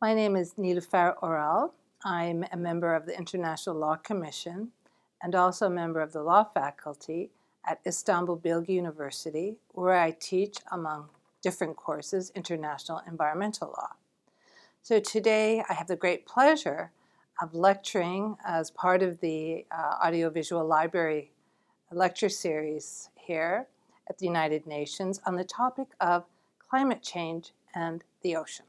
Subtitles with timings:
[0.00, 1.74] My name is Nilüfer Oral.
[2.04, 4.70] I'm a member of the International Law Commission
[5.20, 7.30] and also a member of the law faculty
[7.66, 11.08] at Istanbul Bilgi University, where I teach, among
[11.42, 13.96] different courses, international environmental law.
[14.84, 16.92] So today I have the great pleasure
[17.42, 21.32] of lecturing as part of the uh, Audiovisual Library
[21.90, 23.66] lecture series here
[24.08, 26.22] at the United Nations on the topic of
[26.70, 28.67] climate change and the ocean.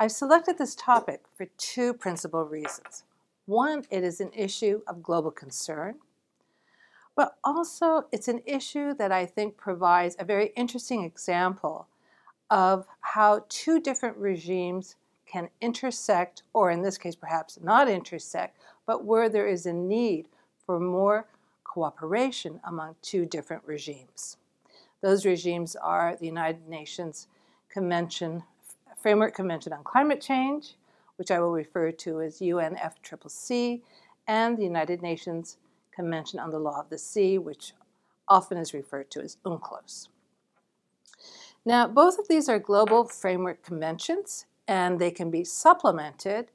[0.00, 3.02] I've selected this topic for two principal reasons.
[3.46, 5.96] One, it is an issue of global concern,
[7.16, 11.88] but also it's an issue that I think provides a very interesting example
[12.48, 14.94] of how two different regimes
[15.26, 20.28] can intersect, or in this case, perhaps not intersect, but where there is a need
[20.64, 21.26] for more
[21.64, 24.36] cooperation among two different regimes.
[25.00, 27.26] Those regimes are the United Nations
[27.68, 28.44] Convention
[29.00, 30.74] Framework Convention on Climate Change,
[31.16, 33.82] which I will refer to as UNFCCC,
[34.26, 35.56] and the United Nations
[35.94, 37.72] Convention on the Law of the Sea, which
[38.28, 40.08] often is referred to as UNCLOS.
[41.64, 46.50] Now, both of these are global framework conventions, and they can be supplemented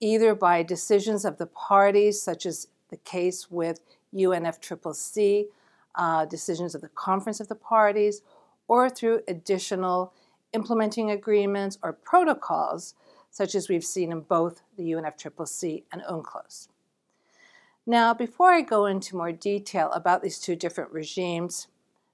[0.00, 3.80] either by decisions of the parties, such as the case with
[4.14, 5.46] UNFCCC,
[5.94, 8.22] uh, decisions of the Conference of the Parties,
[8.68, 10.12] or through additional
[10.54, 12.94] implementing agreements or protocols,
[13.30, 16.68] such as we've seen in both the UNFCCC and UNCLOS.
[17.86, 21.66] Now, before I go into more detail about these two different regimes,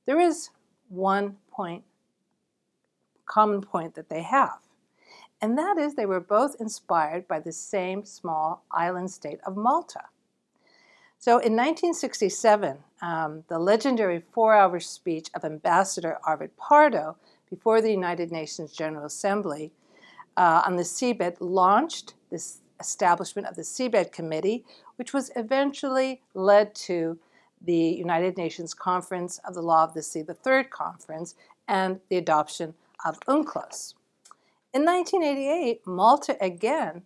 [0.06, 0.50] there is
[0.88, 1.84] one point,
[3.26, 4.58] common point that they have,
[5.40, 10.04] and that is they were both inspired by the same small island state of Malta.
[11.18, 17.16] So in 1967, um, the legendary four hour speech of Ambassador Arvid Pardo
[17.50, 19.72] before the United Nations General Assembly
[20.36, 24.64] uh, on the seabed launched this establishment of the Seabed Committee,
[24.96, 27.18] which was eventually led to
[27.60, 31.34] the United Nations Conference of the Law of the Sea, the third conference,
[31.68, 32.74] and the adoption
[33.04, 33.94] of UNCLOS.
[34.72, 37.02] In 1988, Malta again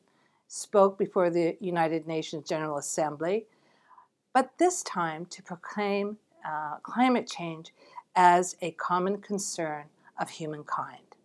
[0.46, 3.46] spoke before the United Nations General Assembly,
[4.32, 7.72] but this time to proclaim uh, climate change
[8.14, 9.84] as a common concern
[10.18, 11.16] of humankind.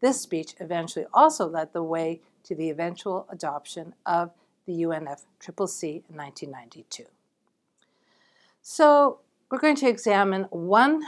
[0.00, 4.32] This speech eventually also led the way to the eventual adoption of
[4.66, 7.04] the UNFCCC in 1992.
[8.60, 9.20] So,
[9.50, 11.02] we're going to examine one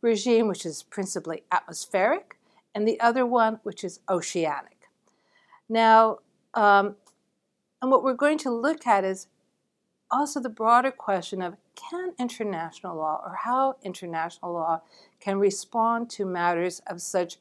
[0.00, 2.36] regime which is principally atmospheric
[2.74, 4.88] and the other one which is oceanic.
[5.68, 6.18] Now,
[6.54, 6.96] um,
[7.80, 9.28] and what we're going to look at is
[10.10, 14.82] also the broader question of can international law or how international law
[15.20, 17.38] can respond to matters of such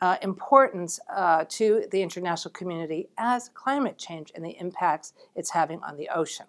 [0.00, 5.82] uh, importance uh, to the international community as climate change and the impacts it's having
[5.82, 6.46] on the ocean.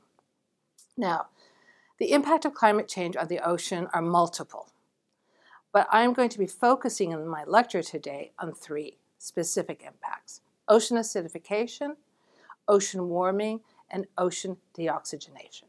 [0.98, 1.28] Now,
[1.98, 4.68] the impact of climate change on the ocean are multiple,
[5.72, 10.98] but I'm going to be focusing in my lecture today on three specific impacts ocean
[10.98, 11.96] acidification,
[12.68, 15.66] ocean warming, and ocean deoxygenation.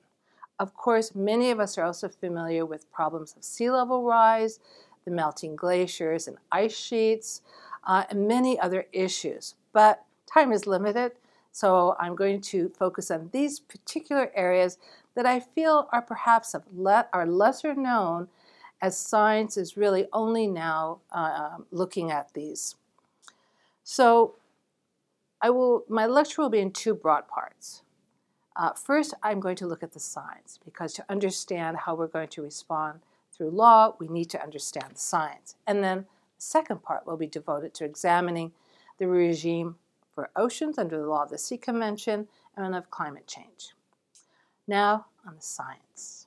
[0.59, 4.59] Of course, many of us are also familiar with problems of sea level rise,
[5.05, 7.43] the melting glaciers and ice sheets,
[7.84, 9.55] uh, and many other issues.
[9.72, 11.12] But time is limited,
[11.53, 14.78] so I'm going to focus on these particular areas
[15.15, 18.28] that I feel are perhaps le- are lesser known
[18.81, 22.77] as science is really only now uh, looking at these.
[23.84, 24.37] So
[25.41, 27.83] I will, my lecture will be in two broad parts.
[28.56, 32.28] Uh, first, I'm going to look at the science because to understand how we're going
[32.28, 33.00] to respond
[33.31, 35.56] through law, we need to understand the science.
[35.67, 36.05] And then the
[36.39, 38.53] second part will be devoted to examining
[38.99, 39.77] the regime
[40.15, 43.75] for oceans under the Law of the Sea Convention and of climate change.
[44.66, 46.27] Now, on the science.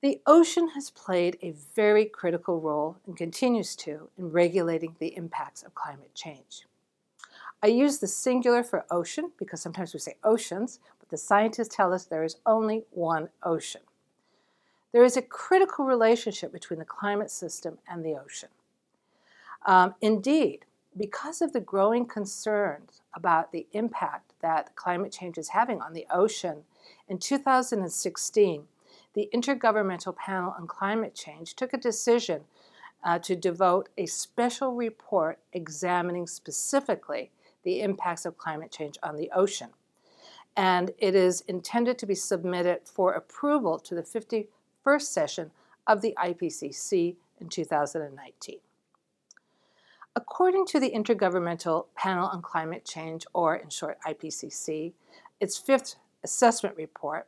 [0.00, 5.62] The ocean has played a very critical role and continues to in regulating the impacts
[5.62, 6.64] of climate change.
[7.62, 10.80] I use the singular for ocean because sometimes we say oceans,
[11.10, 13.82] the scientists tell us there is only one ocean.
[14.92, 18.48] There is a critical relationship between the climate system and the ocean.
[19.66, 20.64] Um, indeed,
[20.96, 26.06] because of the growing concerns about the impact that climate change is having on the
[26.12, 26.64] ocean,
[27.08, 28.64] in 2016,
[29.14, 32.42] the Intergovernmental Panel on Climate Change took a decision
[33.04, 37.30] uh, to devote a special report examining specifically
[37.64, 39.70] the impacts of climate change on the ocean
[40.56, 45.50] and it is intended to be submitted for approval to the 51st session
[45.86, 48.58] of the IPCC in 2019.
[50.16, 54.92] According to the Intergovernmental Panel on Climate Change, or in short IPCC,
[55.38, 57.26] its fifth assessment report,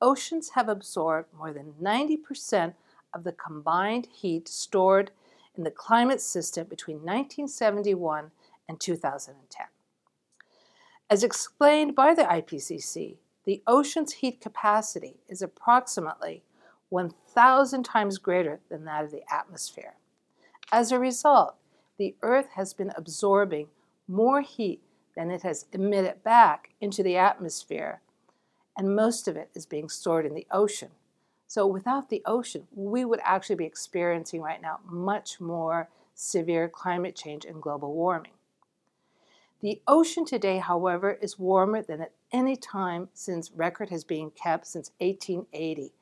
[0.00, 2.74] oceans have absorbed more than 90%
[3.14, 5.12] of the combined heat stored
[5.56, 8.30] in the climate system between 1971
[8.68, 9.66] and 2010.
[11.08, 16.42] As explained by the IPCC, the ocean's heat capacity is approximately
[16.88, 19.94] 1,000 times greater than that of the atmosphere.
[20.72, 21.54] As a result,
[21.96, 23.68] the Earth has been absorbing
[24.08, 24.82] more heat
[25.14, 28.00] than it has emitted back into the atmosphere,
[28.76, 30.90] and most of it is being stored in the ocean.
[31.46, 37.14] So, without the ocean, we would actually be experiencing right now much more severe climate
[37.14, 38.32] change and global warming.
[39.62, 44.66] The ocean today, however, is warmer than at any time since record has been kept
[44.66, 45.92] since 1880,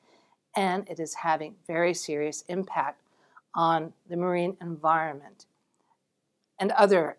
[0.55, 3.01] and it is having very serious impact
[3.53, 5.45] on the marine environment
[6.59, 7.17] and other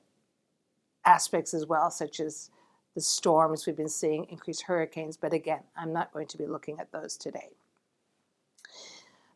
[1.04, 2.50] aspects as well, such as
[2.94, 6.80] the storms we've been seeing, increased hurricanes, but again, I'm not going to be looking
[6.80, 7.50] at those today.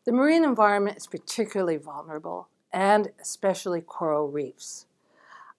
[0.04, 4.86] The marine environment is particularly vulnerable, and especially coral reefs.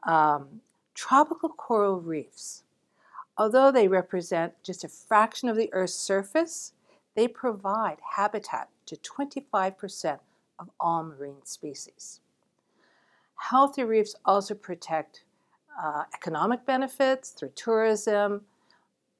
[0.03, 0.61] Um,
[0.93, 2.63] tropical coral reefs,
[3.37, 6.73] although they represent just a fraction of the Earth's surface,
[7.15, 10.19] they provide habitat to 25%
[10.59, 12.21] of all marine species.
[13.35, 15.23] Healthy reefs also protect
[15.81, 18.41] uh, economic benefits through tourism,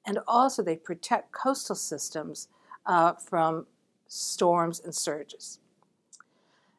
[0.06, 2.48] and also they protect coastal systems
[2.86, 3.66] uh, from
[4.08, 5.60] storms and surges.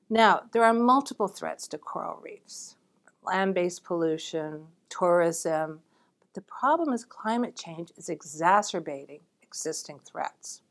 [0.09, 2.77] Now, there are multiple threats to coral reefs
[3.24, 5.80] land based pollution, tourism,
[6.20, 10.62] but the problem is climate change is exacerbating existing threats.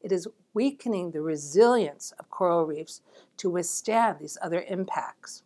[0.00, 3.00] It is weakening the resilience of coral reefs
[3.38, 5.42] to withstand these other impacts.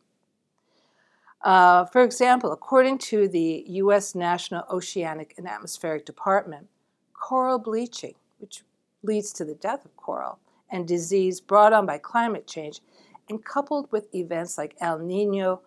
[1.42, 4.14] Uh, for example, according to the U.S.
[4.14, 6.66] National Oceanic and Atmospheric Department,
[7.12, 8.62] coral bleaching, which
[9.02, 10.38] leads to the death of coral,
[10.70, 12.80] and disease brought on by climate change,
[13.28, 15.60] and coupled with events like El Nino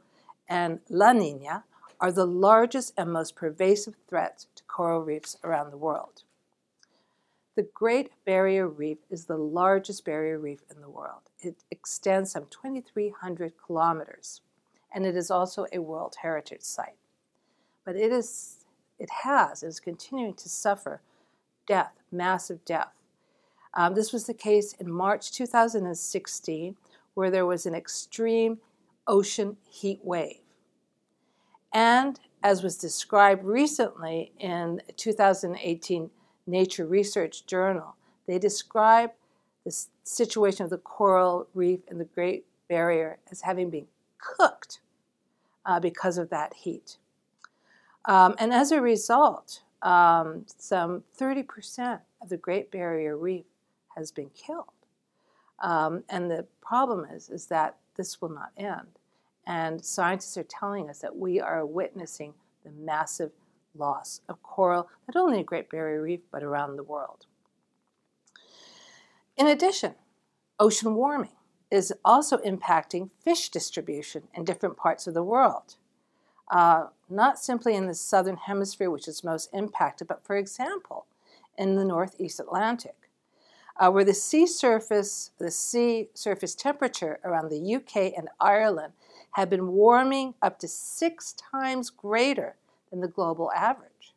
[0.51, 1.63] and La Nina,
[2.01, 6.23] are the largest and most pervasive threats to coral reefs around the world.
[7.55, 11.29] The Great Barrier Reef is the largest barrier reef in the world.
[11.39, 14.41] It extends some 2,300 kilometers,
[14.91, 16.97] and it is also a World Heritage Site.
[17.85, 18.65] But it is,
[18.99, 21.01] it has, and is continuing to suffer
[21.65, 22.93] death, massive death,
[23.73, 26.75] um, this was the case in March 2016,
[27.13, 28.59] where there was an extreme
[29.07, 30.40] ocean heat wave.
[31.73, 36.09] And as was described recently in 2018
[36.47, 37.95] Nature Research Journal,
[38.27, 39.11] they describe
[39.63, 43.87] the situation of the coral reef and the Great Barrier as having been
[44.17, 44.79] cooked
[45.65, 46.97] uh, because of that heat.
[48.05, 53.45] Um, and as a result, um, some 30% of the Great Barrier Reef
[53.95, 54.65] has been killed.
[55.59, 58.87] Um, and the problem is, is that this will not end.
[59.45, 62.33] And scientists are telling us that we are witnessing
[62.63, 63.31] the massive
[63.75, 67.25] loss of coral, not only in Great Barrier Reef, but around the world.
[69.37, 69.95] In addition,
[70.59, 71.31] ocean warming
[71.71, 75.75] is also impacting fish distribution in different parts of the world.
[76.49, 81.05] Uh, not simply in the southern hemisphere, which is most impacted, but for example,
[81.57, 83.01] in the northeast Atlantic
[83.81, 88.93] uh, where the sea surface, the sea surface temperature around the UK and Ireland
[89.31, 92.55] had been warming up to six times greater
[92.89, 94.13] than the global average.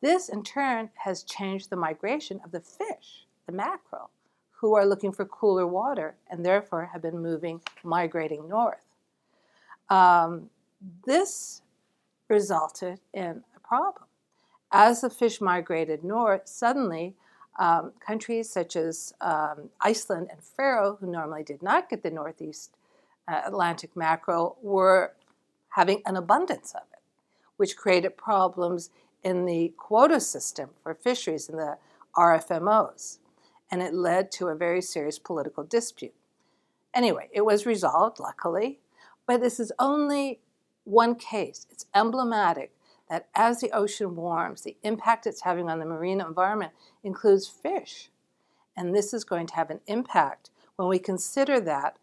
[0.00, 4.10] This, in turn, has changed the migration of the fish, the mackerel,
[4.52, 8.84] who are looking for cooler water and therefore have been moving, migrating north.
[9.88, 10.50] Um,
[11.04, 11.62] this
[12.28, 14.04] resulted in a problem.
[14.72, 17.14] As the fish migrated north, suddenly
[17.58, 22.76] um, countries such as um, Iceland and Faroe, who normally did not get the Northeast
[23.28, 25.12] uh, Atlantic mackerel, were
[25.70, 27.00] having an abundance of it,
[27.56, 28.90] which created problems
[29.22, 31.76] in the quota system for fisheries in the
[32.16, 33.18] RFMOs.
[33.70, 36.14] And it led to a very serious political dispute.
[36.94, 38.78] Anyway, it was resolved, luckily,
[39.26, 40.40] but this is only
[40.84, 41.66] one case.
[41.70, 42.72] It's emblematic
[43.10, 48.10] that as the ocean warms, the impact it's having on the marine environment includes fish.
[48.76, 51.96] And this is going to have an impact when we consider that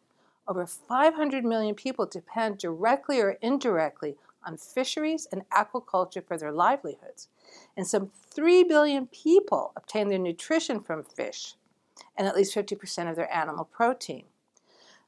[0.48, 7.30] over 500 million people depend directly or indirectly on fisheries and aquaculture for their livelihoods.
[7.78, 11.56] And some 3 billion people obtain their nutrition from fish
[12.18, 14.26] and at least 50% of their animal protein.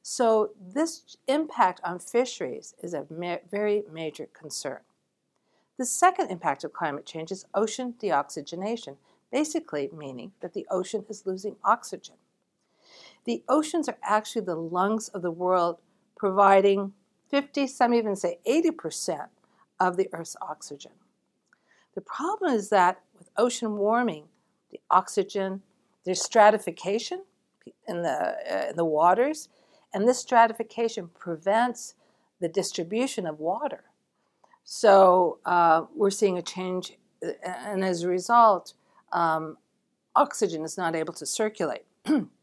[0.02, 4.78] So, this impact on fisheries is a ma- very major concern.
[5.78, 8.96] The second impact of climate change is ocean deoxygenation,
[9.32, 12.14] basically meaning that the ocean is losing oxygen.
[13.26, 15.78] The oceans are actually the lungs of the world,
[16.16, 16.92] providing
[17.28, 19.26] 50, some even say 80%
[19.80, 20.92] of the Earth's oxygen.
[21.94, 24.24] The problem is that with ocean warming,
[24.70, 25.62] the oxygen,
[26.04, 27.24] there's stratification
[27.88, 29.48] in the, uh, in the waters,
[29.92, 31.94] and this stratification prevents
[32.40, 33.84] the distribution of water.
[34.62, 36.92] So uh, we're seeing a change,
[37.24, 38.74] uh, and as a result,
[39.12, 39.56] um,
[40.14, 41.86] oxygen is not able to circulate.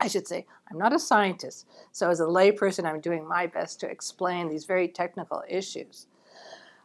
[0.00, 3.80] I should say, I'm not a scientist, so as a layperson, I'm doing my best
[3.80, 6.06] to explain these very technical issues.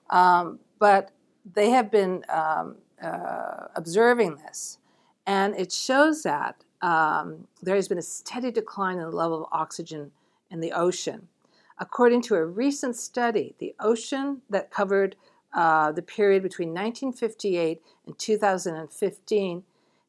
[0.10, 1.12] Um, but
[1.54, 4.80] they have been um, uh, observing this,
[5.26, 9.50] and it shows that um, there has been a steady decline in the level of
[9.52, 10.12] oxygen
[10.52, 11.30] in the ocean.
[11.78, 15.16] According to a recent study, the ocean that covered
[15.54, 19.64] uh, the period between 1958 and 2015,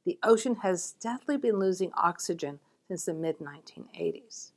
[0.04, 4.52] the ocean has steadily been losing oxygen since the mid 1980s.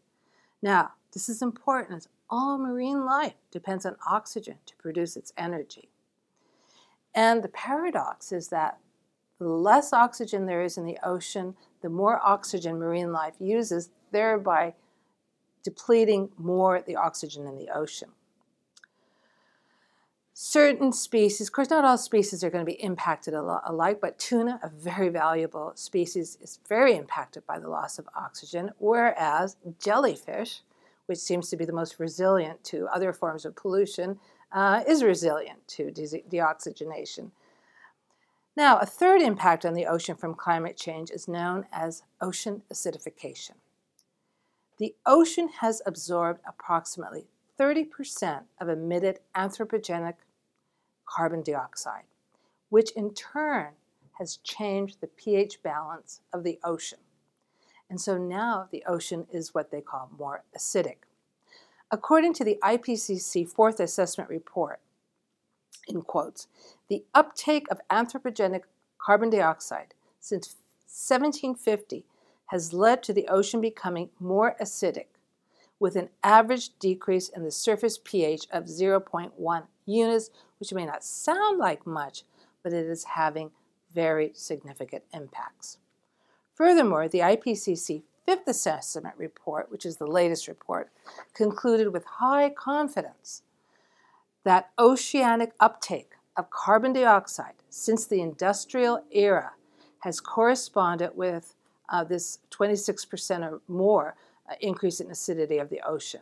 [0.61, 5.89] Now, this is important as all marine life depends on oxygen to produce its energy.
[7.15, 8.77] And the paradox is that
[9.39, 14.73] the less oxygen there is in the ocean, the more oxygen marine life uses, thereby
[15.63, 18.09] depleting more the oxygen in the ocean.
[20.41, 24.57] Certain species, of course, not all species are going to be impacted alike, but tuna,
[24.63, 30.61] a very valuable species, is very impacted by the loss of oxygen, whereas jellyfish,
[31.07, 34.17] which seems to be the most resilient to other forms of pollution,
[34.53, 37.31] uh, is resilient to de- deoxygenation.
[38.55, 43.55] Now, a third impact on the ocean from climate change is known as ocean acidification.
[44.77, 47.27] The ocean has absorbed approximately
[47.59, 50.13] 30% of emitted anthropogenic
[51.09, 52.03] carbon dioxide,
[52.69, 53.69] which in turn
[54.19, 56.99] has changed the pH balance of the ocean.
[57.89, 60.97] And so now the ocean is what they call more acidic.
[61.89, 64.79] According to the IPCC fourth assessment report,
[65.87, 66.47] in quotes,
[66.87, 68.63] the uptake of anthropogenic
[68.99, 72.05] carbon dioxide since 1750
[72.47, 75.07] has led to the ocean becoming more acidic,
[75.79, 80.29] with an average decrease in the surface pH of 0.1 units,
[80.59, 82.23] which may not sound like much,
[82.63, 83.51] but it is having
[83.93, 85.77] very significant impacts.
[86.53, 90.91] Furthermore, the IPCC fifth assessment report, which is the latest report,
[91.33, 93.43] concluded with high confidence
[94.43, 99.53] that oceanic uptake of carbon dioxide since the industrial era
[99.99, 101.55] has corresponded with
[101.89, 104.15] uh, this 26% or more
[104.49, 106.21] uh, increase in acidity of the ocean.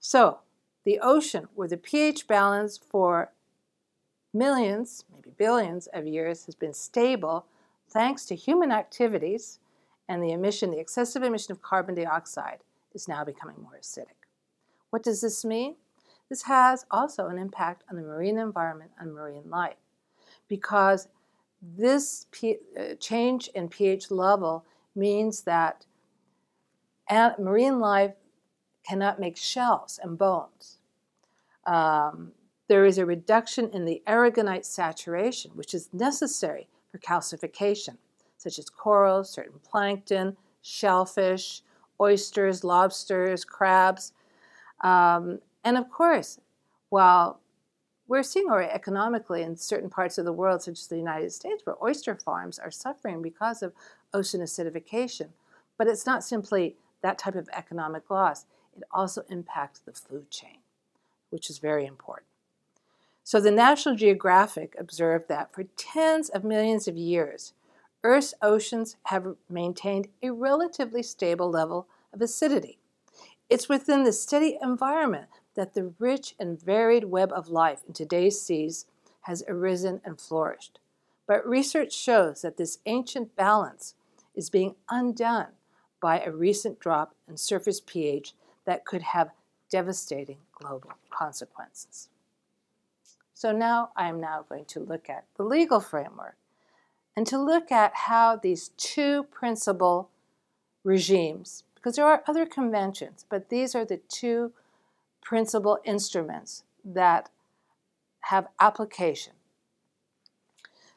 [0.00, 0.38] So,
[0.84, 3.32] the ocean, where the pH balance for
[4.32, 7.46] millions, maybe billions of years has been stable
[7.88, 9.60] thanks to human activities
[10.08, 12.58] and the emission, the excessive emission of carbon dioxide,
[12.94, 14.28] is now becoming more acidic.
[14.90, 15.76] What does this mean?
[16.28, 19.76] This has also an impact on the marine environment and marine life
[20.48, 21.08] because
[21.62, 24.64] this P- uh, change in pH level
[24.94, 25.86] means that
[27.38, 28.14] marine life
[28.86, 30.73] cannot make shells and bones.
[31.66, 32.32] Um,
[32.68, 37.98] there is a reduction in the aragonite saturation, which is necessary for calcification,
[38.36, 41.62] such as corals, certain plankton, shellfish,
[42.00, 44.12] oysters, lobsters, crabs.
[44.82, 46.40] Um, and of course,
[46.88, 47.40] while
[48.06, 51.64] we're seeing already economically in certain parts of the world, such as the United States,
[51.64, 53.72] where oyster farms are suffering because of
[54.12, 55.28] ocean acidification.
[55.78, 60.58] But it's not simply that type of economic loss, it also impacts the food chain,
[61.30, 62.26] which is very important.
[63.22, 67.54] So the National Geographic observed that for tens of millions of years,
[68.02, 72.78] Earth's oceans have maintained a relatively stable level of acidity.
[73.48, 78.40] It's within the steady environment that the rich and varied web of life in today's
[78.40, 78.86] seas
[79.22, 80.78] has arisen and flourished.
[81.26, 83.94] But research shows that this ancient balance
[84.34, 85.52] is being undone
[86.00, 88.34] by a recent drop in surface pH
[88.66, 89.30] that could have
[89.74, 92.08] devastating global consequences.
[93.34, 96.36] So now I am now going to look at the legal framework
[97.16, 100.10] and to look at how these two principal
[100.84, 104.52] regimes, because there are other conventions, but these are the two
[105.20, 107.30] principal instruments that
[108.30, 109.32] have application.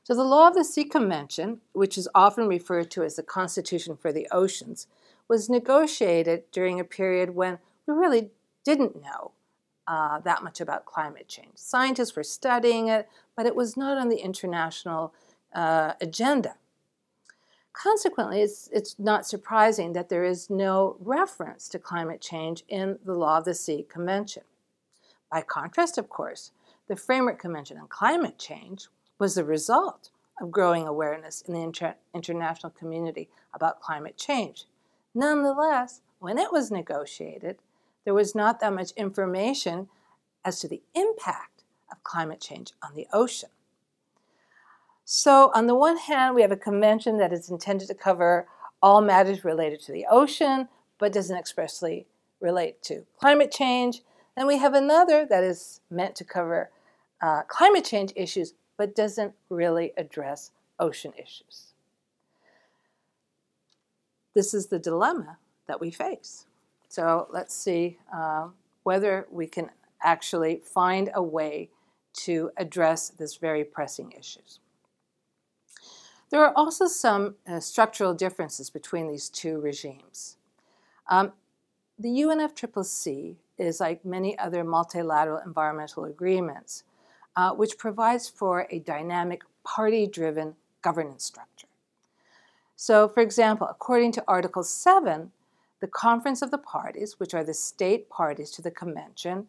[0.03, 3.97] So, the Law of the Sea Convention, which is often referred to as the Constitution
[3.97, 4.85] for the Oceans,
[5.27, 7.57] was negotiated during a period when
[7.87, 8.29] we really
[8.67, 9.31] didn't know
[9.87, 11.53] uh, that much about climate change.
[11.55, 13.07] Scientists were studying it,
[13.37, 15.13] but it was not on the international
[15.55, 16.55] uh, agenda.
[17.71, 23.13] Consequently, it's, it's not surprising that there is no reference to climate change in the
[23.13, 24.43] Law of the Sea Convention.
[25.31, 26.51] By contrast, of course,
[26.89, 30.09] the Framework Convention on Climate Change was the result
[30.41, 34.65] of growing awareness in the inter- international community about climate change.
[35.15, 37.57] Nonetheless, when it was negotiated,
[38.07, 39.89] there was not that much information
[40.45, 43.49] as to the impact of climate change on the ocean.
[45.03, 48.47] So, on the one hand, we have a convention that is intended to cover
[48.81, 52.07] all matters related to the ocean, but doesn't expressly
[52.39, 54.03] relate to climate change.
[54.37, 56.71] Then we have another that is meant to cover
[57.21, 61.73] uh, climate change issues, but doesn't really address ocean issues.
[64.33, 66.46] This is the dilemma that we face.
[66.89, 68.47] So let's see uh,
[68.83, 69.69] whether we can
[70.01, 71.69] actually find a way
[72.13, 74.59] to address this very pressing issues.
[76.29, 80.37] There are also some uh, structural differences between these two regimes.
[81.07, 81.33] Um,
[81.97, 86.83] the UNFCCC is like many other multilateral environmental agreements,
[87.35, 91.67] uh, which provides for a dynamic party driven governance structure.
[92.75, 95.31] So, for example, according to Article 7,
[95.79, 99.47] the Conference of the Parties, which are the state parties to the Convention,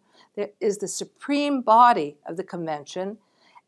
[0.60, 3.18] is the supreme body of the Convention,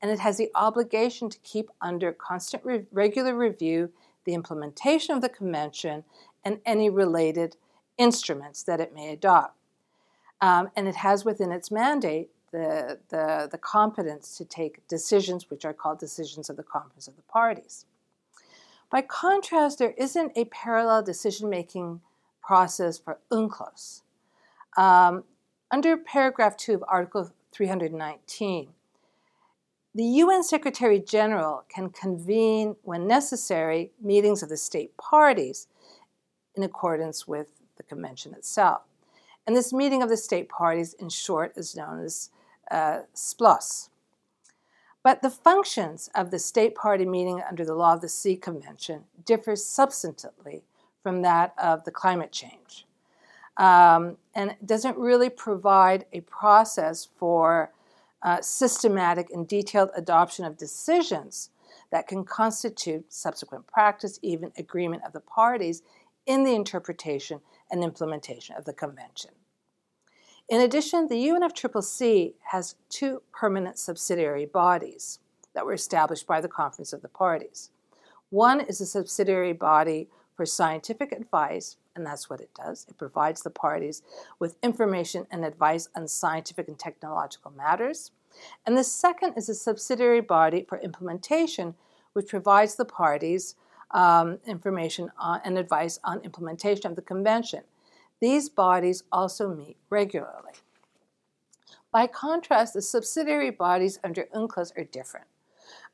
[0.02, 3.90] and it has the obligation to keep under constant re- regular review
[4.24, 6.04] the implementation of the Convention
[6.44, 7.56] and any related
[7.98, 9.56] instruments that it may adopt.
[10.40, 15.64] Um, and it has within its mandate the, the, the competence to take decisions, which
[15.64, 17.84] are called decisions of the Conference of the Parties.
[18.90, 22.00] By contrast, there isn't a parallel decision making
[22.42, 24.02] process for UNCLOS.
[24.76, 25.24] Um,
[25.70, 28.68] under paragraph 2 of Article 319,
[29.94, 35.66] the UN Secretary General can convene, when necessary, meetings of the state parties
[36.54, 38.82] in accordance with the convention itself.
[39.46, 42.30] And this meeting of the state parties, in short, is known as
[42.70, 43.88] uh, SPLOS.
[45.02, 49.04] But the functions of the state party meeting under the Law of the Sea Convention
[49.24, 50.62] differ substantively
[51.02, 52.86] from that of the climate change.
[53.56, 57.72] Um, and it doesn't really provide a process for
[58.22, 61.50] uh, systematic and detailed adoption of decisions
[61.90, 65.82] that can constitute subsequent practice, even agreement of the parties
[66.26, 69.30] in the interpretation and implementation of the convention.
[70.48, 75.20] In addition, the UNFCCC has two permanent subsidiary bodies
[75.54, 77.70] that were established by the Conference of the Parties.
[78.30, 80.08] One is a subsidiary body
[80.40, 82.86] for scientific advice, and that's what it does.
[82.88, 84.00] It provides the parties
[84.38, 88.10] with information and advice on scientific and technological matters.
[88.64, 91.74] And the second is a subsidiary body for implementation,
[92.14, 93.54] which provides the parties
[93.90, 97.60] um, information on, and advice on implementation of the convention.
[98.18, 100.54] These bodies also meet regularly.
[101.92, 105.26] By contrast, the subsidiary bodies under UNCLOS are different.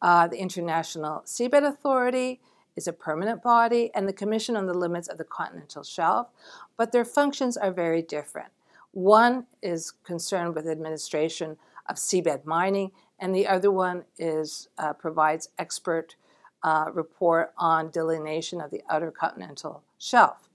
[0.00, 2.40] Uh, the International Seabed Authority
[2.76, 6.28] is a permanent body, and the Commission on the Limits of the Continental Shelf,
[6.76, 8.48] but their functions are very different.
[8.92, 11.56] One is concerned with administration
[11.88, 16.16] of seabed mining, and the other one is uh, provides expert
[16.62, 20.48] uh, report on delineation of the outer continental shelf.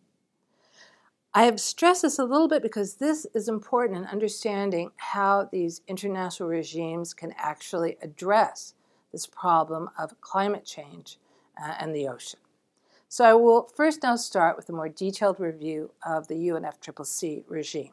[1.33, 5.81] I have stressed this a little bit because this is important in understanding how these
[5.87, 8.73] international regimes can actually address
[9.13, 11.17] this problem of climate change
[11.61, 12.39] uh, and the ocean.
[13.07, 17.91] So I will first now start with a more detailed review of the UNFCCC regime.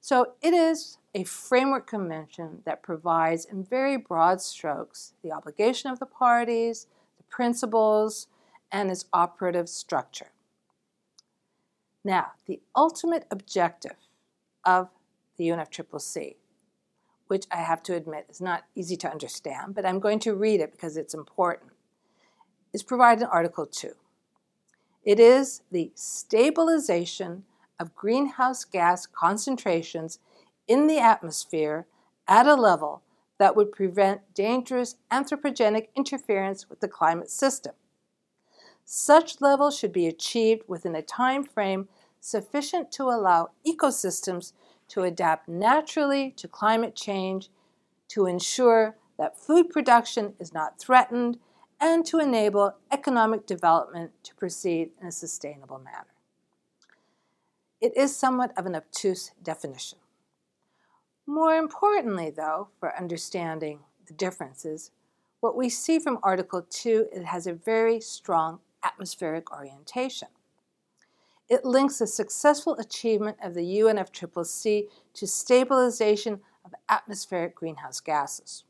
[0.00, 5.98] So it is a framework convention that provides, in very broad strokes, the obligation of
[5.98, 8.28] the parties, the principles,
[8.70, 10.28] and its operative structure.
[12.04, 13.96] Now, the ultimate objective
[14.64, 14.90] of
[15.38, 16.36] the UNFCCC,
[17.28, 20.60] which I have to admit is not easy to understand, but I'm going to read
[20.60, 21.72] it because it's important,
[22.76, 23.92] is provided in Article 2.
[25.02, 27.44] It is the stabilization
[27.80, 30.18] of greenhouse gas concentrations
[30.68, 31.86] in the atmosphere
[32.28, 33.00] at a level
[33.38, 37.72] that would prevent dangerous anthropogenic interference with the climate system.
[38.84, 41.88] Such levels should be achieved within a time frame
[42.20, 44.52] sufficient to allow ecosystems
[44.88, 47.48] to adapt naturally to climate change,
[48.08, 51.38] to ensure that food production is not threatened,
[51.80, 56.06] and to enable economic development to proceed in a sustainable manner.
[57.80, 59.98] it is somewhat of an obtuse definition.
[61.26, 64.90] More importantly, though, for understanding the differences,
[65.40, 70.28] what we see from Article 2, it has a very strong atmospheric orientation.
[71.48, 78.64] It links the successful achievement of the UNFCCC to stabilization of atmospheric greenhouse gases.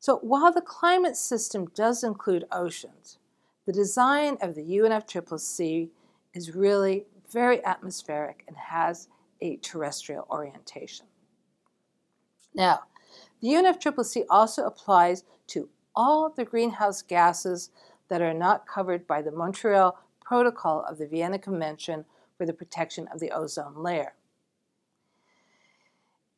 [0.00, 3.18] So while the climate system does include oceans,
[3.66, 5.90] the design of the UNFCCC
[6.32, 9.08] is really very atmospheric and has
[9.42, 11.06] a terrestrial orientation.
[12.54, 12.80] Now,
[13.42, 17.70] the UNFCCC also applies to all the greenhouse gases
[18.08, 22.06] that are not covered by the Montreal Protocol of the Vienna Convention
[22.38, 24.14] for the Protection of the Ozone Layer.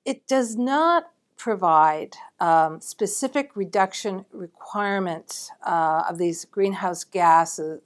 [0.04, 7.80] It does not provide um, specific reduction requirements uh, of these greenhouse gases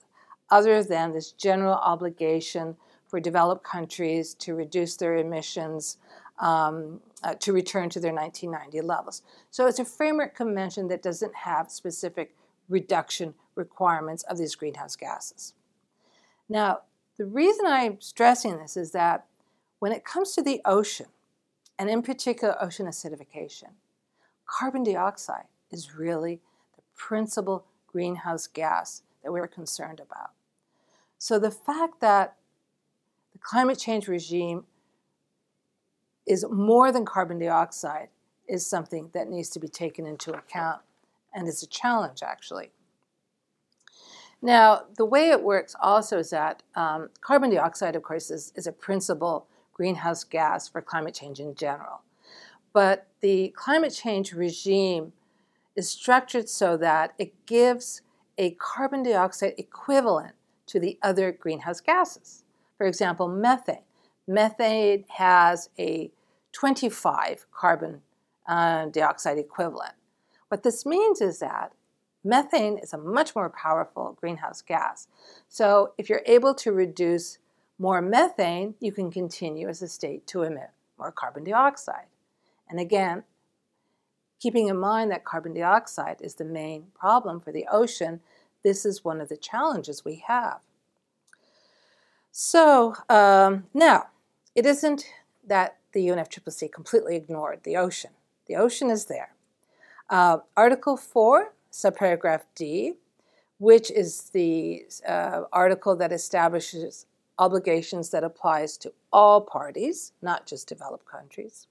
[0.51, 2.77] other than this general obligation
[3.09, 5.97] for developed countries to reduce their emissions
[6.39, 9.23] um, uh, to return to their 1990 levels.
[9.51, 12.37] So it's a framework convention that doesn't have specific
[12.69, 15.55] reduction requirements of these greenhouse gases.
[16.47, 16.81] Now,
[17.17, 19.25] the reason I'm stressing this is that
[19.79, 21.07] when it comes to the ocean,
[21.79, 23.71] and in particular ocean acidification,
[24.47, 26.41] carbon dioxide is really
[26.77, 30.31] the principal greenhouse gas that we're concerned about.
[31.19, 32.37] So the fact that
[33.33, 34.65] the climate change regime
[36.27, 38.09] is more than carbon dioxide
[38.49, 40.83] is something that needs to be taken into account
[41.35, 42.71] and is a challenge actually.
[44.43, 48.67] Now, the way it works also is that um, carbon dioxide, of course, is, is
[48.67, 52.01] a principal greenhouse gas for climate change in general.
[52.73, 55.13] But the climate change regime
[55.77, 58.01] is structured so that it gives
[58.39, 60.35] a carbon dioxide equivalent
[60.69, 62.43] to the other greenhouse gases.
[62.79, 63.85] For example, methane.
[64.27, 66.11] Methane has a
[66.53, 68.01] 25 carbon
[68.49, 69.93] uh, dioxide equivalent.
[70.49, 71.73] What this means is that
[72.25, 75.07] methane is a much more powerful greenhouse gas.
[75.49, 77.39] So if you're able to reduce
[77.79, 82.07] more methane, you can continue as a state to emit more carbon dioxide.
[82.69, 83.25] And again,
[84.41, 88.21] keeping in mind that carbon dioxide is the main problem for the ocean,
[88.63, 90.59] this is one of the challenges we have.
[92.33, 94.09] So um, now,
[94.55, 95.07] it isn't
[95.47, 98.11] that the UNFCCC completely ignored the ocean.
[98.47, 99.35] The ocean is there.
[100.11, 102.95] Uh, Article 4, subparagraph D,
[103.59, 107.07] which is the uh, article that establishes
[107.39, 111.67] obligations that applies to all parties, not just developed countries.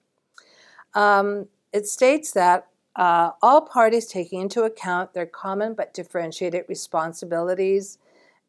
[0.93, 7.97] Um, it states that uh, all parties taking into account their common but differentiated responsibilities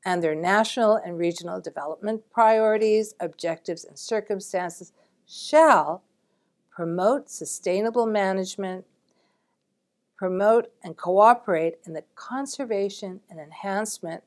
[0.05, 4.93] and their national and regional development priorities, objectives, and circumstances
[5.27, 6.03] shall
[6.71, 8.85] promote sustainable management,
[10.17, 14.23] promote and cooperate in the conservation and enhancement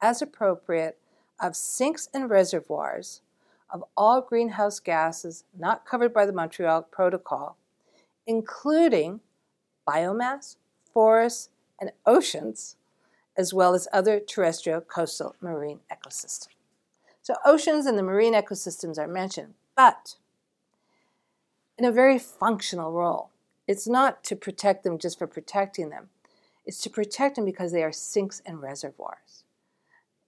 [0.00, 0.98] as appropriate
[1.44, 3.20] of sinks and reservoirs
[3.68, 7.58] of all greenhouse gases not covered by the Montreal Protocol,
[8.26, 9.20] including
[9.86, 10.56] biomass,
[10.92, 12.76] forests, and oceans,
[13.36, 16.48] as well as other terrestrial coastal marine ecosystems.
[17.20, 20.16] So, oceans and the marine ecosystems are mentioned, but
[21.76, 23.30] in a very functional role.
[23.66, 26.08] It's not to protect them just for protecting them,
[26.64, 29.44] it's to protect them because they are sinks and reservoirs.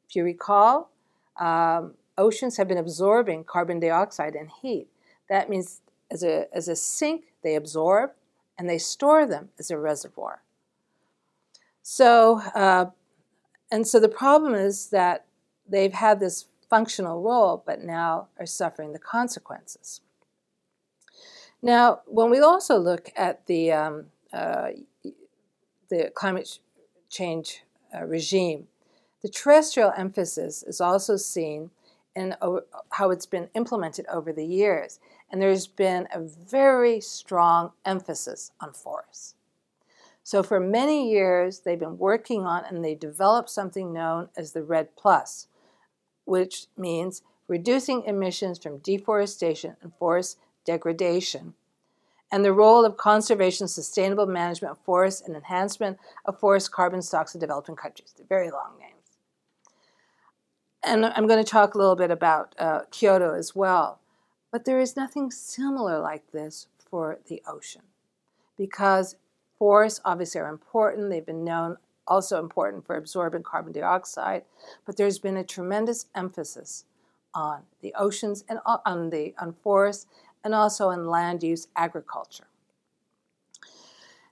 [0.08, 0.90] If you recall,
[1.38, 4.88] um, oceans have been absorbing carbon dioxide and heat.
[5.28, 8.10] That means as a, as a sink, they absorb
[8.58, 10.42] and they store them as a reservoir.
[11.82, 12.86] So, uh,
[13.70, 15.26] and so the problem is that
[15.68, 20.00] they've had this functional role, but now are suffering the consequences.
[21.62, 24.68] Now, when we also look at the, um, uh,
[25.88, 26.58] the climate
[27.08, 27.62] change
[27.94, 28.66] uh, regime,
[29.26, 31.70] the terrestrial emphasis is also seen
[32.14, 32.36] in
[32.90, 35.00] how it's been implemented over the years.
[35.28, 39.34] And there's been a very strong emphasis on forests.
[40.22, 44.62] So for many years, they've been working on and they developed something known as the
[44.62, 45.48] REDD Plus,
[46.24, 51.54] which means reducing emissions from deforestation and forest degradation,
[52.30, 57.34] and the role of conservation, sustainable management of forests, and enhancement of forest carbon stocks
[57.34, 58.14] in developing countries.
[58.16, 58.95] They're very long names.
[60.86, 63.98] And I'm going to talk a little bit about uh, Kyoto as well.
[64.52, 67.82] But there is nothing similar like this for the ocean
[68.56, 69.16] because
[69.58, 71.10] forests obviously are important.
[71.10, 74.44] They've been known also important for absorbing carbon dioxide,
[74.86, 76.84] but there's been a tremendous emphasis
[77.34, 80.06] on the oceans and on the on forests
[80.44, 82.46] and also in land use agriculture.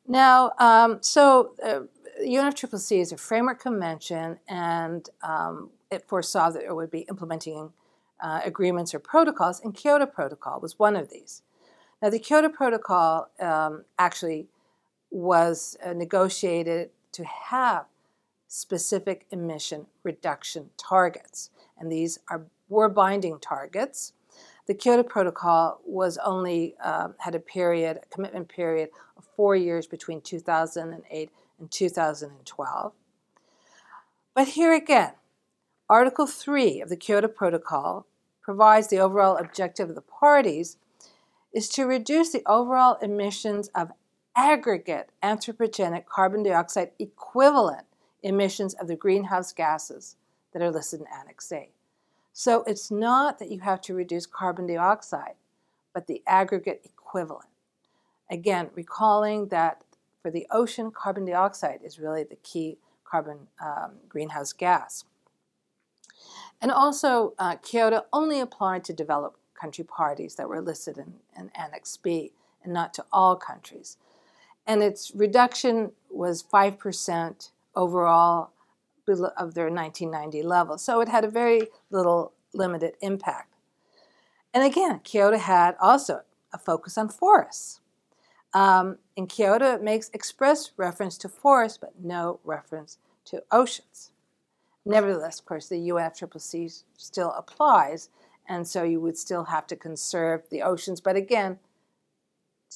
[0.06, 1.80] Now, um, so uh,
[2.22, 7.72] UNFCCC is a framework convention, and um, it foresaw that it would be implementing
[8.20, 11.42] uh, agreements or protocols, and Kyoto Protocol was one of these.
[12.02, 14.48] Now, the Kyoto Protocol um, actually
[15.10, 17.86] was uh, negotiated to have
[18.48, 24.12] specific emission reduction targets, and these are were binding targets.
[24.66, 29.86] The Kyoto Protocol was only uh, had a period, a commitment period of four years
[29.86, 31.30] between 2008
[31.60, 32.92] and 2012.
[34.34, 35.12] But here again,
[35.88, 38.06] Article 3 of the Kyoto Protocol
[38.40, 40.78] provides the overall objective of the parties
[41.52, 43.92] is to reduce the overall emissions of
[44.34, 47.86] aggregate anthropogenic carbon dioxide equivalent
[48.22, 50.16] emissions of the greenhouse gases
[50.52, 51.68] that are listed in Annex A.
[52.32, 55.34] So it's not that you have to reduce carbon dioxide,
[55.92, 57.50] but the aggregate equivalent.
[58.30, 59.82] Again, recalling that
[60.22, 65.04] for the ocean, carbon dioxide is really the key carbon um, greenhouse gas.
[66.64, 71.50] And also, uh, Kyoto only applied to developed country parties that were listed in, in
[71.54, 73.98] Annex B and not to all countries.
[74.66, 78.52] And its reduction was 5% overall
[79.06, 80.78] of their 1990 level.
[80.78, 83.52] So it had a very little limited impact.
[84.54, 87.80] And again, Kyoto had also a focus on forests.
[88.54, 92.96] Um, in Kyoto, it makes express reference to forests, but no reference
[93.26, 94.12] to oceans.
[94.86, 98.10] Nevertheless, of course, the UNFCCC still applies,
[98.48, 101.58] and so you would still have to conserve the oceans, but again,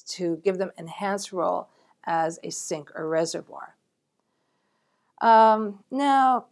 [0.06, 1.68] to give them enhanced role
[2.04, 3.74] as a sink or reservoir.
[5.20, 6.46] Um, now,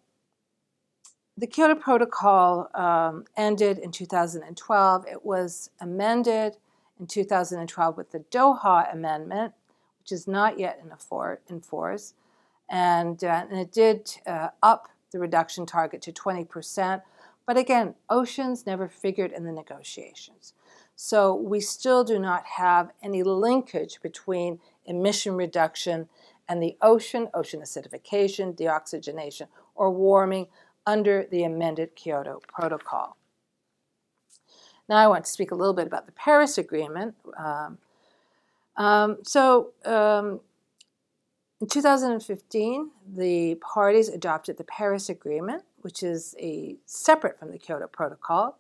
[1.39, 5.07] the Kyoto Protocol um, ended in 2012.
[5.07, 6.57] It was amended
[6.99, 9.53] in 2012 with the Doha Amendment,
[10.01, 10.91] which is not yet in,
[11.49, 12.15] in force,
[12.69, 17.01] and, uh, and it did uh, up the reduction target to 20%.
[17.47, 20.53] But again, oceans never figured in the negotiations.
[20.95, 26.09] So we still do not have any linkage between emission reduction
[26.49, 30.49] and the ocean, ocean acidification, deoxygenation, or warming
[30.87, 33.17] under the amended Kyoto Protocol.
[34.89, 37.15] Now, I want to speak a little bit about the Paris Agreement.
[37.37, 37.79] Um,
[38.77, 40.41] um, so, um,
[41.61, 47.87] in 2015, the parties adopted the Paris Agreement, which is a separate from the Kyoto
[47.87, 48.59] Protocol.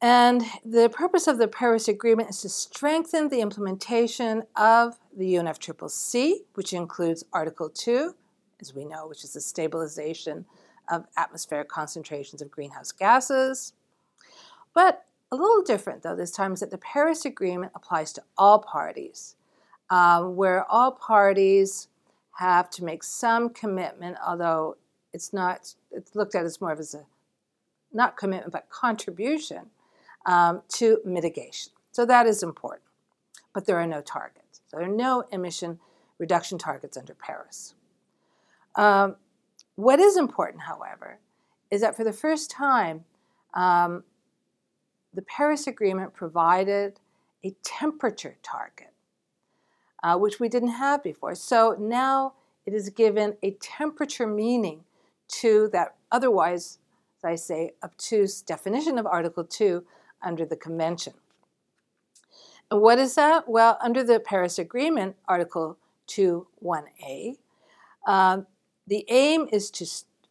[0.00, 6.44] And the purpose of the Paris Agreement is to strengthen the implementation of the UNFCCC,
[6.54, 8.14] which includes Article 2,
[8.60, 10.46] as we know, which is the stabilization
[10.88, 13.72] of atmospheric concentrations of greenhouse gases.
[14.72, 18.60] But a little different, though, this time is that the Paris Agreement applies to all
[18.60, 19.34] parties,
[19.90, 21.88] um, where all parties
[22.38, 24.76] have to make some commitment, although
[25.12, 27.04] it's not, it's looked at as more of as a,
[27.92, 29.70] not commitment, but contribution
[30.26, 31.72] um, to mitigation.
[31.90, 32.82] So that is important.
[33.54, 34.60] But there are no targets.
[34.68, 35.80] So there are no emission
[36.18, 37.74] reduction targets under Paris.
[38.76, 39.16] Um,
[39.74, 41.18] what is important, however,
[41.70, 43.04] is that for the first time,
[43.54, 44.04] um,
[45.14, 47.00] the Paris Agreement provided
[47.44, 48.92] a temperature target,
[50.02, 51.34] uh, which we didn't have before.
[51.34, 52.34] So now
[52.66, 54.84] it is given a temperature meaning
[55.28, 56.78] to that otherwise,
[57.18, 59.84] as I say, obtuse definition of Article 2
[60.22, 61.14] under the Convention.
[62.70, 63.48] And what is that?
[63.48, 67.36] Well, under the Paris Agreement, Article 2 1a,
[68.06, 68.40] uh,
[68.86, 69.86] the aim is to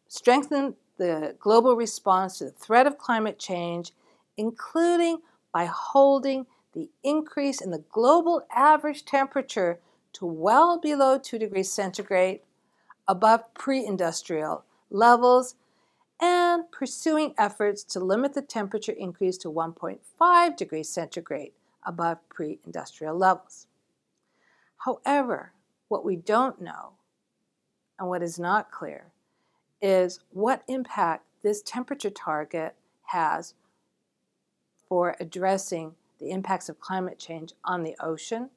[0.08, 3.92] strengthen the global response to the threat of climate change
[4.38, 5.20] including
[5.52, 6.46] by holding
[6.78, 9.80] the increase in the global average temperature
[10.14, 12.42] to well below 2 degrees centigrade
[13.08, 15.56] above pre industrial levels
[16.22, 23.18] and pursuing efforts to limit the temperature increase to 1.5 degrees centigrade above pre industrial
[23.18, 23.66] levels.
[24.86, 25.54] However,
[25.88, 26.92] what we don't know
[27.98, 29.06] and what is not clear
[29.82, 33.56] is what impact this temperature target has
[34.88, 38.50] for addressing the impacts of climate change on the ocean.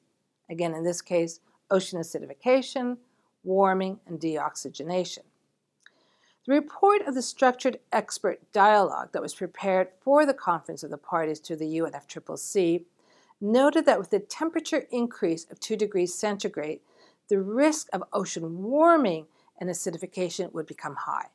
[0.49, 2.97] Again, in this case, ocean acidification,
[3.43, 5.19] warming, and deoxygenation.
[6.45, 10.97] The report of the structured expert dialogue that was prepared for the Conference of the
[10.97, 12.85] Parties to the UNFCCC
[13.39, 16.79] noted that with the temperature increase of 2 degrees centigrade,
[17.27, 19.27] the risk of ocean warming
[19.59, 21.27] and acidification would become high.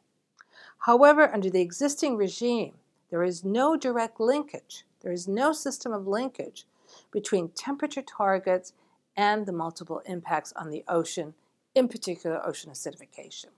[0.79, 2.75] However, under the existing regime,
[3.11, 6.64] there is no direct linkage, there is no system of linkage
[7.12, 8.73] between temperature targets
[9.16, 11.35] and the multiple impacts on the ocean,
[11.77, 13.51] in particular ocean acidification.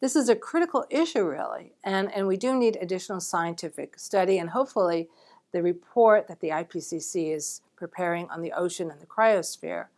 [0.00, 4.48] This is a critical issue, really, and, and we do need additional scientific study, and
[4.48, 5.10] hopefully,
[5.52, 9.88] the report that the IPCC is preparing on the ocean and the cryosphere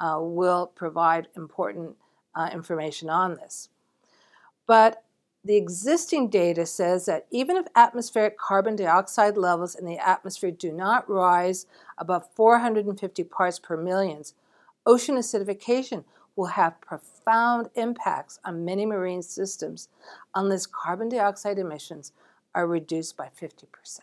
[0.00, 1.94] uh, will provide important
[2.34, 3.68] uh, information on this.
[4.66, 5.03] But
[5.44, 10.72] the existing data says that even if atmospheric carbon dioxide levels in the atmosphere do
[10.72, 11.66] not rise
[11.98, 14.22] above 450 parts per million,
[14.86, 16.04] ocean acidification
[16.34, 19.88] will have profound impacts on many marine systems
[20.34, 22.12] unless carbon dioxide emissions
[22.54, 24.00] are reduced by 50%.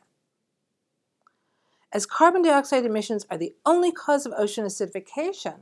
[1.92, 5.56] As carbon dioxide emissions are the only cause of ocean acidification,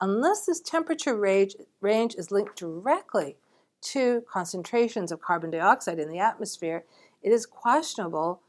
[0.00, 3.36] unless this temperature range, range is linked directly
[3.82, 6.84] to concentrations of carbon dioxide in the atmosphere,
[7.22, 8.40] it is questionable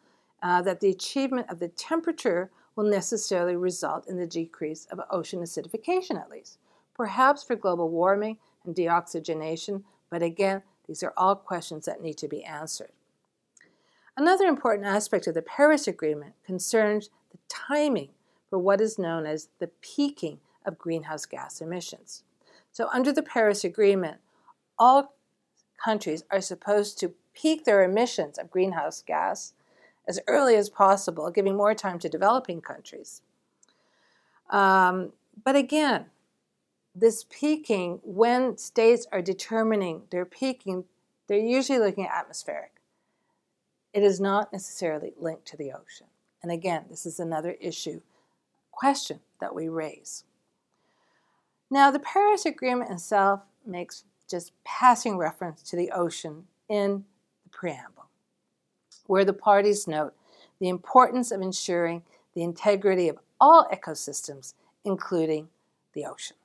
[0.41, 5.39] uh, that the achievement of the temperature will necessarily result in the decrease of ocean
[5.41, 6.57] acidification, at least.
[6.95, 12.27] Perhaps for global warming and deoxygenation, but again, these are all questions that need to
[12.27, 12.91] be answered.
[14.17, 18.09] Another important aspect of the Paris Agreement concerns the timing
[18.49, 22.23] for what is known as the peaking of greenhouse gas emissions.
[22.71, 24.17] So, under the Paris Agreement,
[24.77, 25.15] all
[25.83, 29.53] countries are supposed to peak their emissions of greenhouse gas
[30.07, 33.21] as early as possible, giving more time to developing countries.
[34.49, 35.13] Um,
[35.43, 36.07] but again,
[36.93, 40.85] this peaking, when states are determining their peaking,
[41.27, 42.73] they're usually looking at atmospheric.
[43.93, 46.07] It is not necessarily linked to the ocean.
[46.43, 48.01] And again, this is another issue,
[48.71, 50.23] question that we raise.
[51.69, 57.03] Now, the Paris Agreement itself makes just passing reference to the ocean in
[57.43, 58.07] the preamble,
[59.07, 60.13] where the parties note
[60.59, 64.53] the importance of ensuring the integrity of all ecosystems,
[64.85, 65.49] including
[65.93, 66.37] the ocean.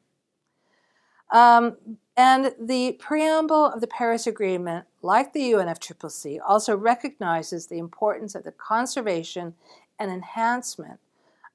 [1.31, 1.77] Um,
[2.17, 8.45] and the preamble of the Paris Agreement, like the UNFCCC, also recognizes the importance of
[8.45, 9.55] the conservation
[9.99, 11.01] and enhancement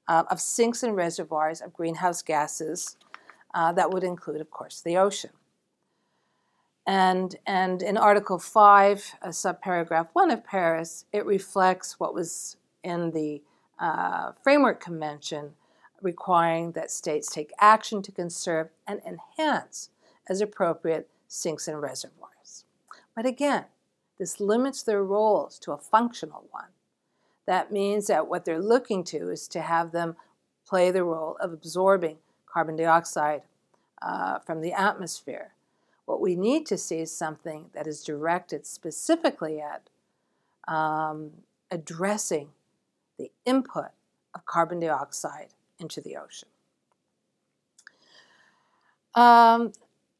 [0.08, 2.96] uh, of sinks and reservoirs of greenhouse gases.
[3.54, 5.30] Uh, that would include, of course, the ocean.
[6.86, 13.12] And, and in Article 5, uh, subparagraph 1 of Paris, it reflects what was in
[13.12, 13.42] the
[13.78, 15.52] uh, Framework Convention
[16.00, 19.90] requiring that states take action to conserve and enhance,
[20.28, 22.64] as appropriate, sinks and reservoirs.
[23.14, 23.66] But again,
[24.18, 26.68] this limits their roles to a functional one.
[27.46, 30.16] That means that what they're looking to is to have them
[30.66, 33.42] play the role of absorbing carbon dioxide
[34.00, 35.52] uh, from the atmosphere
[36.06, 39.88] what we need to see is something that is directed specifically at
[40.72, 41.30] um,
[41.70, 42.50] addressing
[43.18, 43.90] the input
[44.34, 46.48] of carbon dioxide into the ocean.
[49.14, 49.72] Um,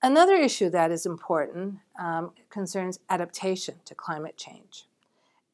[0.03, 4.87] another issue that is important um, concerns adaptation to climate change.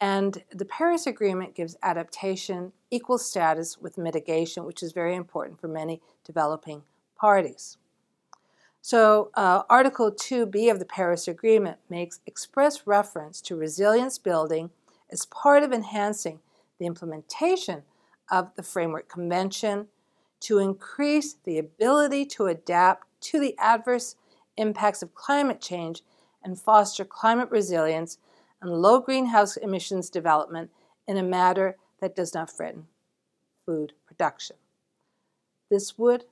[0.00, 5.68] And the Paris Agreement gives adaptation equal status with mitigation, which is very important for
[5.68, 6.82] many developing
[7.16, 7.78] parties.
[8.80, 14.70] So, uh, Article 2b of the Paris Agreement makes express reference to resilience building
[15.10, 16.40] as part of enhancing
[16.78, 17.82] the implementation
[18.30, 19.88] of the Framework Convention
[20.40, 24.16] to increase the ability to adapt to the adverse
[24.56, 26.02] impacts of climate change
[26.42, 28.18] and foster climate resilience
[28.62, 30.70] and low greenhouse emissions development
[31.06, 32.86] in a manner that does not threaten
[33.66, 34.56] food production.
[35.70, 36.24] This would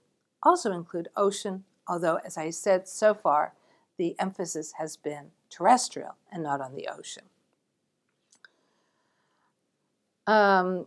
[0.42, 3.54] also include ocean although, as I said so far,
[3.96, 7.24] the emphasis has been terrestrial and not on the ocean.
[10.26, 10.86] Um,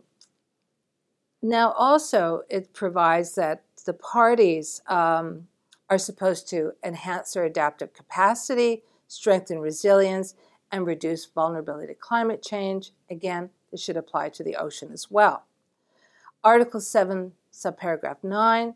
[1.42, 5.48] now, also, it provides that the parties um,
[5.88, 10.34] are supposed to enhance their adaptive capacity, strengthen resilience,
[10.70, 12.92] and reduce vulnerability to climate change.
[13.08, 15.44] Again, this should apply to the ocean as well.
[16.44, 18.74] Article 7, subparagraph 9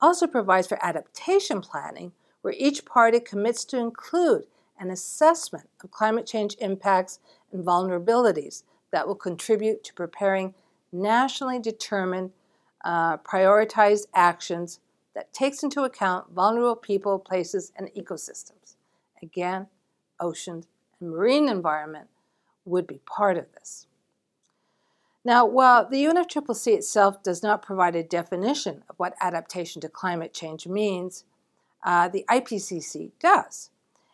[0.00, 4.44] also provides for adaptation planning, where each party commits to include
[4.78, 7.18] an assessment of climate change impacts
[7.52, 10.54] and vulnerabilities that will contribute to preparing
[10.90, 12.30] nationally determined,
[12.84, 14.80] uh, prioritized actions
[15.14, 18.76] that takes into account vulnerable people, places, and ecosystems.
[19.22, 19.66] Again,
[20.18, 20.66] oceans
[21.00, 22.08] and marine environment
[22.64, 23.86] would be part of this.
[25.24, 30.32] Now, while the UNFCCC itself does not provide a definition of what adaptation to climate
[30.32, 31.24] change means,
[31.84, 33.70] uh, the IPCC does.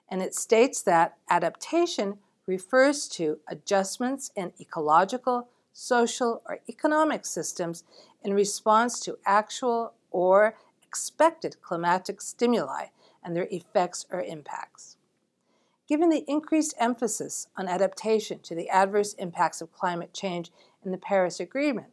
[0.09, 7.84] And it states that adaptation refers to adjustments in ecological, social, or economic systems
[8.22, 12.86] in response to actual or expected climatic stimuli
[13.22, 14.96] and their effects or impacts.
[15.88, 20.50] Given the increased emphasis on adaptation to the adverse impacts of climate change
[20.84, 21.88] in the Paris Agreement,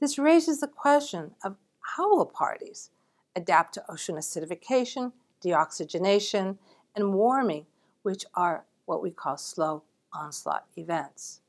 [0.00, 1.56] this raises the question of
[1.96, 2.90] how will parties
[3.36, 5.12] adapt to ocean acidification,
[5.44, 6.58] deoxygenation,
[6.94, 7.66] and warming,
[8.02, 11.40] which are what we call slow onslaught events.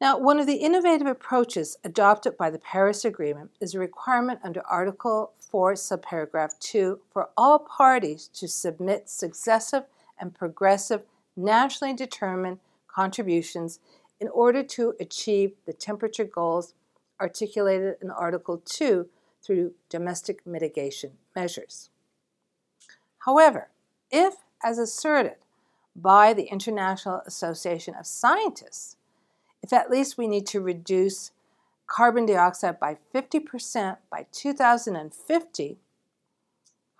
[0.00, 4.60] Now, one of the innovative approaches adopted by the Paris Agreement is a requirement under
[4.66, 9.84] Article 4, subparagraph 2, for all parties to submit successive
[10.18, 11.02] and progressive
[11.34, 12.58] nationally determined
[12.88, 13.78] contributions
[14.20, 16.74] in order to achieve the temperature goals
[17.20, 19.08] articulated in Article 2
[19.42, 21.90] through domestic mitigation measures.
[23.18, 23.68] However,
[24.10, 25.36] if, as asserted
[25.94, 28.96] by the International Association of Scientists,
[29.62, 31.32] if at least we need to reduce
[31.86, 35.78] carbon dioxide by 50% by 2050,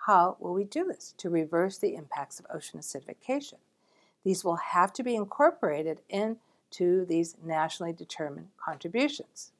[0.07, 3.59] how will we do this to reverse the impacts of ocean acidification?
[4.25, 6.01] These will have to be incorporated
[6.77, 9.53] into these nationally determined contributions.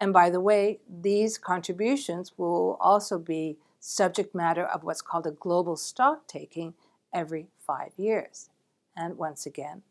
[0.00, 5.30] And by the way, these contributions will also be subject matter of what's called a
[5.30, 6.74] global stock taking
[7.12, 8.50] every five years.
[8.96, 9.82] And once again,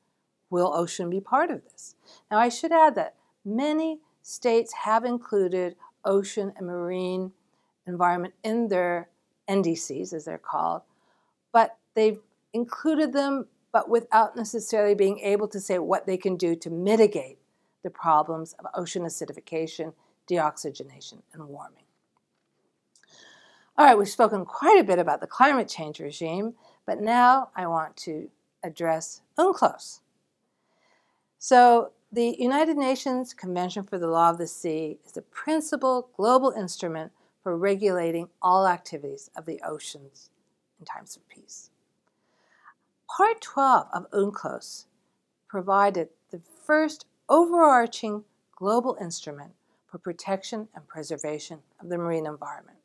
[0.49, 1.95] will ocean be part of this?
[2.30, 5.76] Now, I should add that many states have included
[6.06, 7.32] ocean and marine
[7.88, 9.10] environment in their
[9.49, 10.82] NDCs, as they're called,
[11.51, 12.20] but they've
[12.54, 17.39] included them, but without necessarily being able to say what they can do to mitigate
[17.84, 19.93] the problems of ocean acidification,
[20.30, 21.84] deoxygenation, and warming.
[23.76, 26.53] All right, we've spoken quite a bit about the climate change regime,
[26.86, 28.30] but now I want to
[28.63, 29.99] address UNCLOS.
[31.39, 36.51] So, the United Nations Convention for the Law of the Sea is the principal global
[36.51, 37.11] instrument
[37.41, 40.30] for regulating all activities of the oceans
[40.80, 41.71] in times of peace.
[43.16, 44.88] Part 12 of UNCLOS
[45.47, 48.24] provided the first overarching
[48.55, 49.51] global instrument
[49.86, 52.80] for protection and preservation of the marine environment.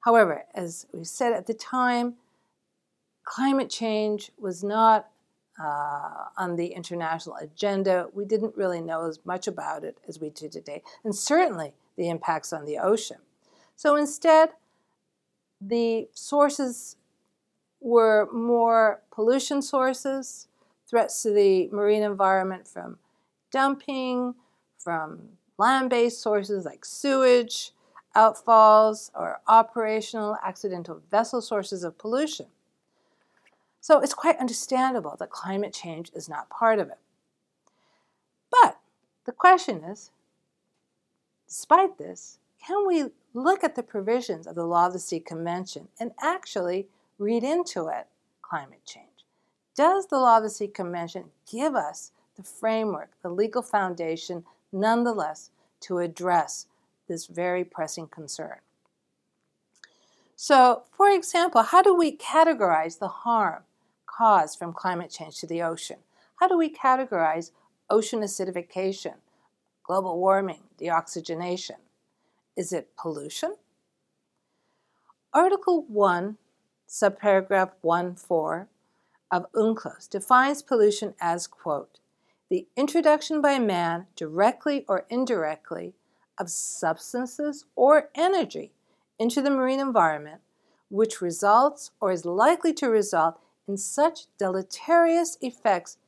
[0.00, 2.16] However, as we said at the time,
[3.24, 5.08] climate change was not
[5.58, 8.08] uh, on the international agenda.
[8.12, 12.10] We didn't really know as much about it as we do today, and certainly the
[12.10, 13.18] impacts on the ocean.
[13.74, 14.50] So instead,
[15.62, 16.96] the sources
[17.80, 20.48] were more pollution sources,
[20.88, 22.98] threats to the marine environment from
[23.50, 24.34] dumping,
[24.78, 25.20] from
[25.58, 27.72] land based sources like sewage,
[28.16, 32.46] outfalls, or operational accidental vessel sources of pollution.
[33.80, 36.98] So it's quite understandable that climate change is not part of it.
[38.50, 38.78] But
[39.24, 40.10] the question is
[41.46, 45.88] despite this, can we look at the provisions of the Law of the Sea Convention
[45.98, 46.88] and actually
[47.18, 48.06] read into it
[48.42, 49.06] climate change?
[49.74, 55.50] Does the Law of the Sea Convention give us the framework, the legal foundation, nonetheless,
[55.80, 56.66] to address
[57.08, 58.58] this very pressing concern?
[60.34, 63.64] So, for example, how do we categorize the harm
[64.06, 65.98] caused from climate change to the ocean?
[66.36, 67.50] How do we categorize
[67.90, 69.14] ocean acidification,
[69.82, 71.78] global warming, deoxygenation?
[72.56, 73.56] Is it pollution?
[75.32, 76.36] Article 1,
[76.88, 78.66] subparagraph 1.4
[79.30, 81.98] of UNCLOS defines pollution as, quote,
[82.48, 85.94] the introduction by man, directly or indirectly,
[86.38, 88.72] of substances or energy
[89.18, 90.40] into the marine environment,
[90.88, 95.98] which results or is likely to result in such deleterious effects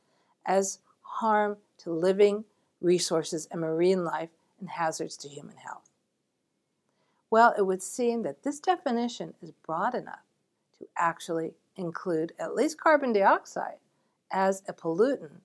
[0.45, 2.45] as harm to living
[2.81, 4.29] resources and marine life
[4.59, 5.91] and hazards to human health.
[7.29, 10.23] Well, it would seem that this definition is broad enough
[10.81, 13.77] to actually include at least carbon dioxide
[14.31, 15.41] as a pollutant,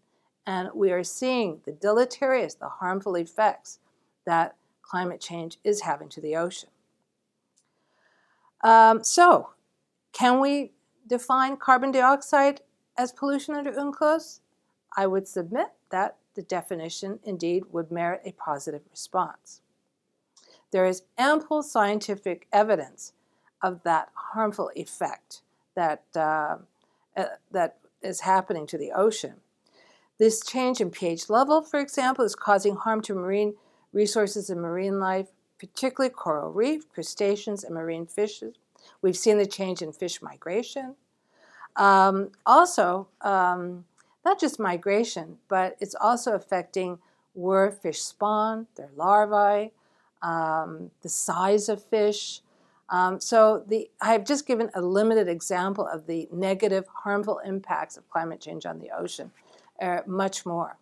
[0.46, 3.78] and we are seeing the deleterious, the harmful effects
[4.24, 6.70] that climate change is having to the ocean.
[8.62, 9.50] Um, so,
[10.12, 10.72] can we
[11.06, 12.62] define carbon dioxide
[12.96, 14.40] as pollution under UNCLOS?
[14.96, 19.60] I would submit that the definition indeed would merit a positive response.
[20.70, 23.12] There is ample scientific evidence
[23.62, 25.42] of that harmful effect
[25.74, 26.56] that, uh,
[27.16, 29.34] uh, that is happening to the ocean.
[30.18, 33.54] This change in pH level, for example, is causing harm to marine
[33.92, 35.28] resources and marine life,
[35.58, 38.56] particularly coral reef, crustaceans, and marine fishes.
[39.02, 40.94] We've seen the change in fish migration.
[41.76, 43.84] Um, also, um,
[44.24, 46.98] not just migration, but it's also affecting
[47.34, 49.72] where fish spawn, their larvae,
[50.22, 52.40] um, the size of fish.
[52.88, 58.08] Um, so the, I've just given a limited example of the negative, harmful impacts of
[58.08, 59.32] climate change on the ocean,
[59.80, 60.78] uh, much more.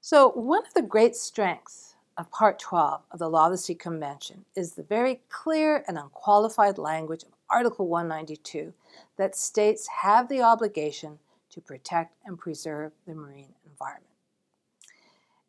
[0.00, 3.74] So one of the great strengths of Part 12 of the Law of the Sea
[3.74, 8.72] Convention is the very clear and unqualified language of Article 192
[9.16, 11.18] that states have the obligation
[11.50, 14.06] to protect and preserve the marine environment.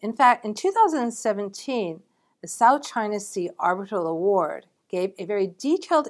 [0.02, 2.02] In fact, in 2017,
[2.42, 6.08] the South China Sea Arbitral Award gave a very detailed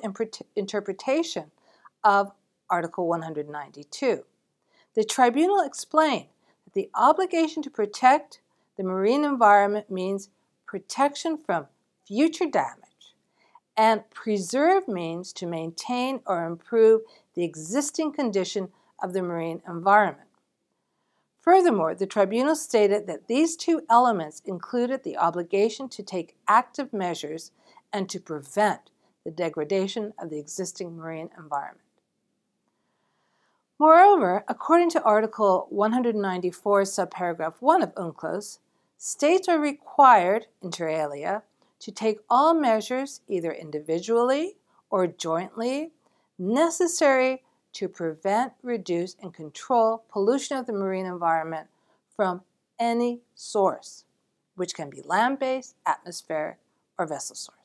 [0.56, 1.52] interpretation
[2.04, 2.32] of
[2.70, 4.24] Article 192.
[4.96, 6.28] The tribunal explained
[6.64, 8.40] that the obligation to protect
[8.78, 10.30] the marine environment means
[10.66, 11.68] protection from
[12.08, 13.14] future damage,
[13.76, 17.02] and preserve means to maintain or improve
[17.36, 18.70] the existing condition
[19.04, 20.31] of the marine environment.
[21.42, 27.52] Furthermore, the tribunal stated that these two elements included the obligation to take active measures
[27.92, 28.92] and to prevent
[29.24, 31.88] the degradation of the existing marine environment.
[33.80, 38.60] Moreover, according to Article 194, subparagraph 1 of UNCLOS,
[38.98, 41.42] states are required, inter alia,
[41.80, 44.58] to take all measures, either individually
[44.92, 45.90] or jointly,
[46.38, 47.42] necessary
[47.74, 51.68] to prevent, reduce, and control pollution of the marine environment
[52.16, 52.42] from
[52.80, 54.06] any source,
[54.56, 56.58] which can be land based, atmospheric,
[56.98, 57.58] or vessel source.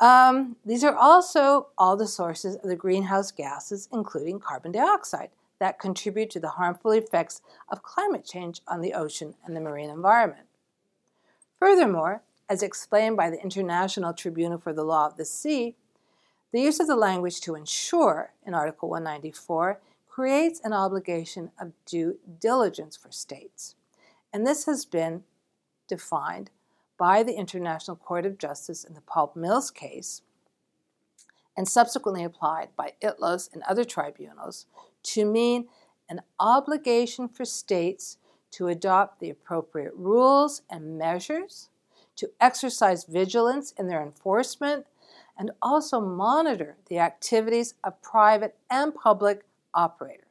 [0.00, 5.80] Um, these are also all the sources of the greenhouse gases, including carbon dioxide, that
[5.80, 10.46] contribute to the harmful effects of climate change on the ocean and the marine environment.
[11.58, 15.74] Furthermore, as explained by the International Tribunal for the Law of the Sea,
[16.52, 22.18] the use of the language to ensure in Article 194 creates an obligation of due
[22.40, 23.74] diligence for states.
[24.32, 25.24] And this has been
[25.86, 26.50] defined
[26.98, 30.22] by the International Court of Justice in the Pulp Mills case
[31.56, 34.66] and subsequently applied by ITLOS and other tribunals
[35.02, 35.68] to mean
[36.08, 38.18] an obligation for states
[38.52, 41.68] to adopt the appropriate rules and measures,
[42.16, 44.86] to exercise vigilance in their enforcement
[45.38, 50.24] and also monitor the activities of private and public operators.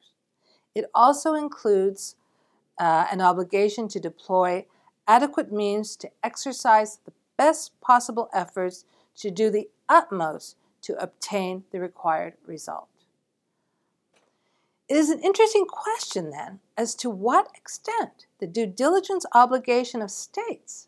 [0.75, 2.15] It also includes
[2.77, 4.65] uh, an obligation to deploy
[5.07, 8.83] adequate means to exercise the best possible efforts
[9.15, 12.89] to do the utmost to obtain the required result.
[14.89, 20.11] It is an interesting question, then, as to what extent the due diligence obligation of
[20.11, 20.86] states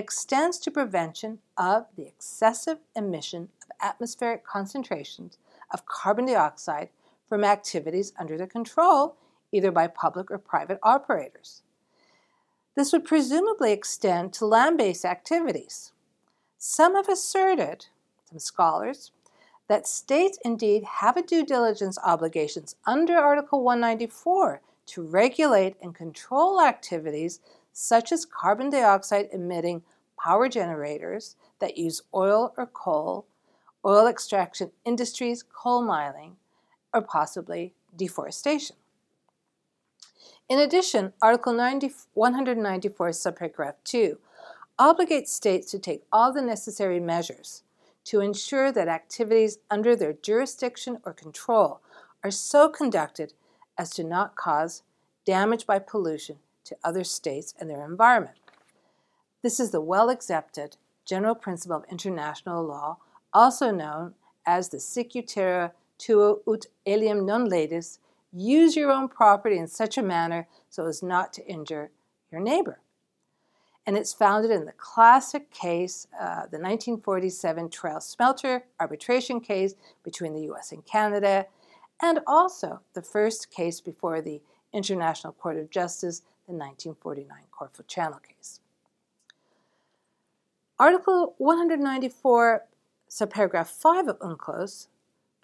[0.00, 5.36] extends to prevention of the excessive emission of atmospheric concentrations
[5.72, 6.88] of carbon dioxide
[7.28, 9.16] from activities under the control
[9.52, 11.62] either by public or private operators.
[12.74, 15.92] This would presumably extend to land based activities.
[16.56, 17.86] Some have asserted,
[18.24, 19.12] some scholars,
[19.68, 26.60] that states indeed have a due diligence obligations under Article 194 to regulate and control
[26.60, 27.40] activities
[27.72, 29.82] such as carbon dioxide emitting
[30.22, 33.26] power generators that use oil or coal
[33.84, 36.36] oil extraction industries, coal mining,
[36.92, 38.76] or possibly deforestation.
[40.48, 44.18] In addition, Article 90, 194, subparagraph 2,
[44.78, 47.62] obligates states to take all the necessary measures
[48.04, 51.80] to ensure that activities under their jurisdiction or control
[52.24, 53.34] are so conducted
[53.78, 54.82] as to not cause
[55.24, 56.36] damage by pollution
[56.70, 58.38] to other states and their environment.
[59.42, 62.96] This is the well accepted general principle of international law
[63.32, 64.14] also known
[64.46, 67.98] as the sic utere tuo ut alienum non laedas,
[68.32, 71.90] use your own property in such a manner so as not to injure
[72.30, 72.80] your neighbor.
[73.86, 80.32] And it's founded in the classic case, uh, the 1947 Trail Smelter arbitration case between
[80.32, 81.46] the US and Canada,
[82.00, 84.40] and also the first case before the
[84.72, 88.60] International Court of Justice, the 1949 Corfu Channel case.
[90.78, 92.64] Article 194
[93.08, 94.88] subparagraph 5 of UNCLOS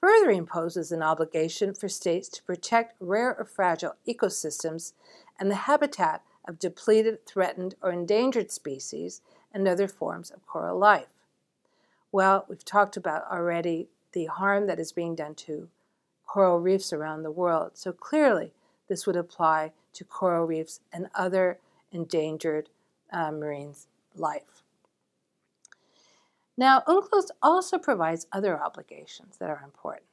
[0.00, 4.92] further imposes an obligation for states to protect rare or fragile ecosystems
[5.38, 9.20] and the habitat of depleted, threatened, or endangered species
[9.52, 11.08] and other forms of coral life.
[12.12, 15.68] Well, we've talked about already the harm that is being done to
[16.24, 18.52] coral reefs around the world, so clearly
[18.88, 21.58] this would apply to coral reefs and other
[21.92, 22.68] endangered
[23.12, 23.74] uh, marine
[24.14, 24.62] life.
[26.56, 30.06] Now, UNCLOS also provides other obligations that are important.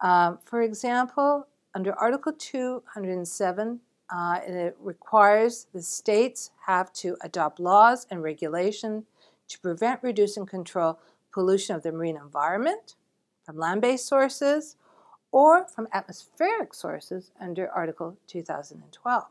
[0.00, 8.06] Um, for example, under Article 207, uh, it requires the states have to adopt laws
[8.10, 9.04] and regulation
[9.48, 10.98] to prevent, reduce, and control
[11.32, 12.94] pollution of the marine environment
[13.44, 14.76] from land based sources
[15.32, 19.24] or from atmospheric sources under Article 2012.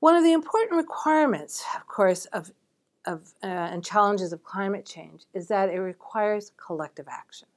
[0.00, 2.50] One of the important requirements, of course, of,
[3.04, 7.48] of uh, and challenges of climate change is that it requires collective action.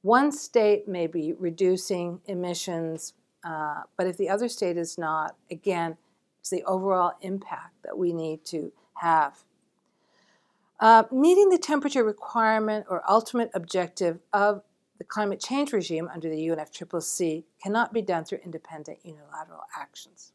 [0.00, 5.96] One state may be reducing emissions, uh, but if the other state is not, again,
[6.40, 9.44] it's the overall impact that we need to have.
[10.84, 14.60] Uh, meeting the temperature requirement or ultimate objective of
[14.98, 20.32] the climate change regime under the UNFCCC cannot be done through independent unilateral actions.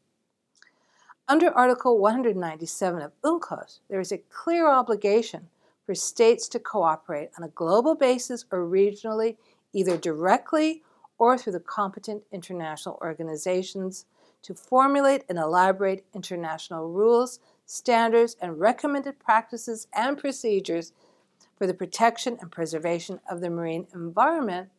[1.28, 5.46] Under Article 197 of UNCLOS, there is a clear obligation
[5.86, 9.36] for states to cooperate on a global basis or regionally,
[9.72, 10.82] either directly
[11.16, 14.04] or through the competent international organizations,
[14.42, 17.38] to formulate and elaborate international rules,
[17.70, 20.92] standards, and recommended practices and procedures
[21.56, 24.70] for the protection and preservation of the marine environment,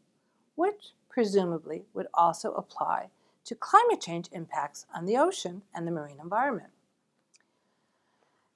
[0.55, 3.07] which presumably would also apply
[3.45, 6.69] to climate change impacts on the ocean and the marine environment.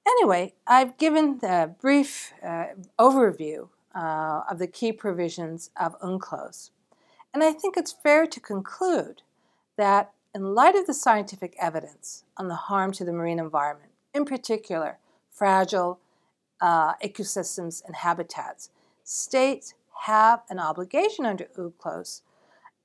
[0.06, 2.66] Anyway, I've given a brief uh,
[2.98, 6.70] overview uh, of the key provisions of UNCLOS,
[7.32, 9.22] and I think it's fair to conclude
[9.78, 14.24] that in light of the scientific evidence on the harm to the marine environment, in
[14.24, 14.98] particular
[15.30, 16.00] fragile
[16.60, 18.70] uh, ecosystems and habitats.
[19.04, 22.22] States have an obligation under UNCLOS,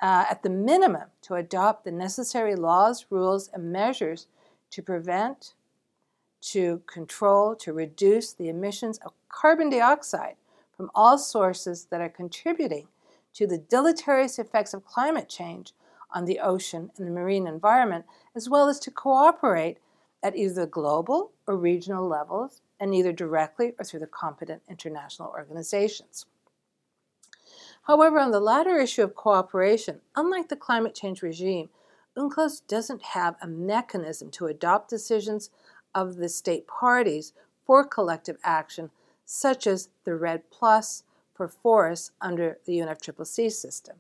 [0.02, 4.28] uh, at the minimum, to adopt the necessary laws, rules, and measures
[4.72, 5.54] to prevent,
[6.42, 10.36] to control, to reduce the emissions of carbon dioxide
[10.76, 12.88] from all sources that are contributing
[13.34, 15.74] to the deleterious effects of climate change
[16.14, 18.06] on the ocean and the marine environment,
[18.36, 19.78] as well as to cooperate
[20.24, 25.30] at either the global or regional levels and either directly or through the competent international
[25.30, 26.26] organizations.
[27.84, 31.70] However, on the latter issue of cooperation, unlike the climate change regime,
[32.16, 35.50] UNCLOS doesn't have a mechanism to adopt decisions
[35.96, 37.34] of the state parties
[37.66, 38.92] for collective action,
[39.26, 41.04] such as the REDD Plus
[41.34, 43.98] for forests under the UNFCCC system.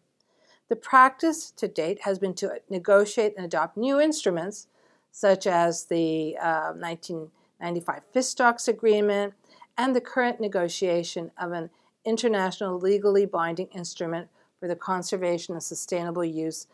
[0.69, 4.67] The practice to date has been to negotiate and adopt new instruments
[5.11, 9.33] such as the uh, 1995 Fish Stocks agreement
[9.77, 11.69] and the current negotiation of an
[12.05, 16.67] international legally binding instrument for the conservation and sustainable use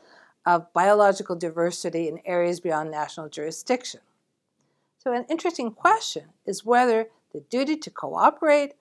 [0.45, 3.99] of biological diversity in areas beyond national jurisdiction.
[4.97, 8.73] So, an interesting question is whether the duty to cooperate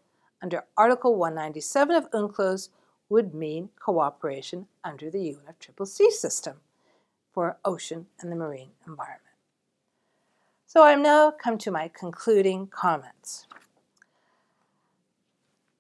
[0.43, 2.69] under Article 197 of UNCLOS
[3.09, 6.57] would mean cooperation under the UNFCCC system
[7.33, 9.26] for ocean and the marine environment.
[10.77, 13.47] So I've now come to my concluding comments.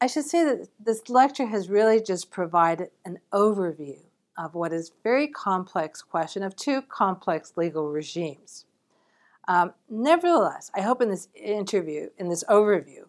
[0.00, 3.98] I should say that this lecture has really just provided an overview
[4.38, 8.64] of what is a very complex question of two complex legal regimes.
[9.46, 13.02] Um, nevertheless, I hope in this interview, in this overview,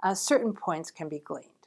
[0.00, 1.66] uh, certain points can be gleaned.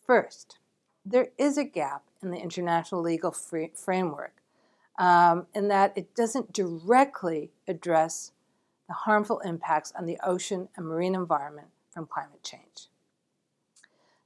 [0.00, 0.60] First,
[1.04, 4.40] there is a gap in the international legal free- framework
[4.98, 8.32] um, in that it doesn't directly address
[8.88, 12.88] the harmful impacts on the ocean and marine environment from climate change.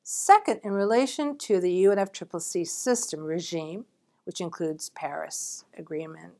[0.03, 3.85] Second, in relation to the UNFCCC system regime,
[4.25, 6.35] which includes Paris Agreement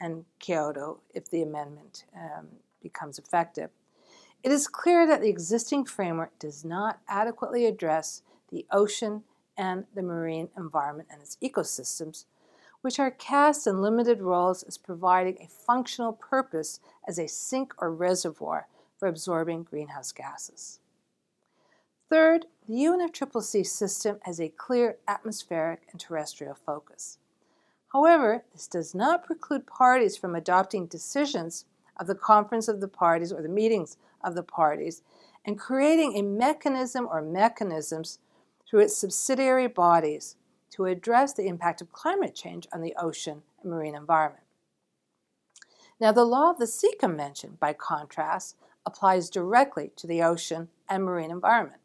[0.00, 2.48] and Kyoto if the amendment um,
[2.82, 3.70] becomes effective,
[4.42, 9.24] it is clear that the existing framework does not adequately address the ocean
[9.56, 12.24] and the marine environment and its ecosystems
[12.82, 17.92] which are cast in limited roles as providing a functional purpose as a sink or
[17.92, 20.80] reservoir for absorbing greenhouse gases.
[22.08, 27.18] Third, the UNFCCC system has a clear atmospheric and terrestrial focus.
[27.92, 31.64] However, this does not preclude parties from adopting decisions
[31.96, 35.02] of the Conference of the Parties or the meetings of the parties
[35.44, 38.18] and creating a mechanism or mechanisms
[38.68, 40.36] through its subsidiary bodies
[40.70, 44.44] to address the impact of climate change on the ocean and marine environment.
[46.00, 48.56] Now, the law of the sea convention, by contrast,
[48.86, 51.80] applies directly to the ocean and marine environment.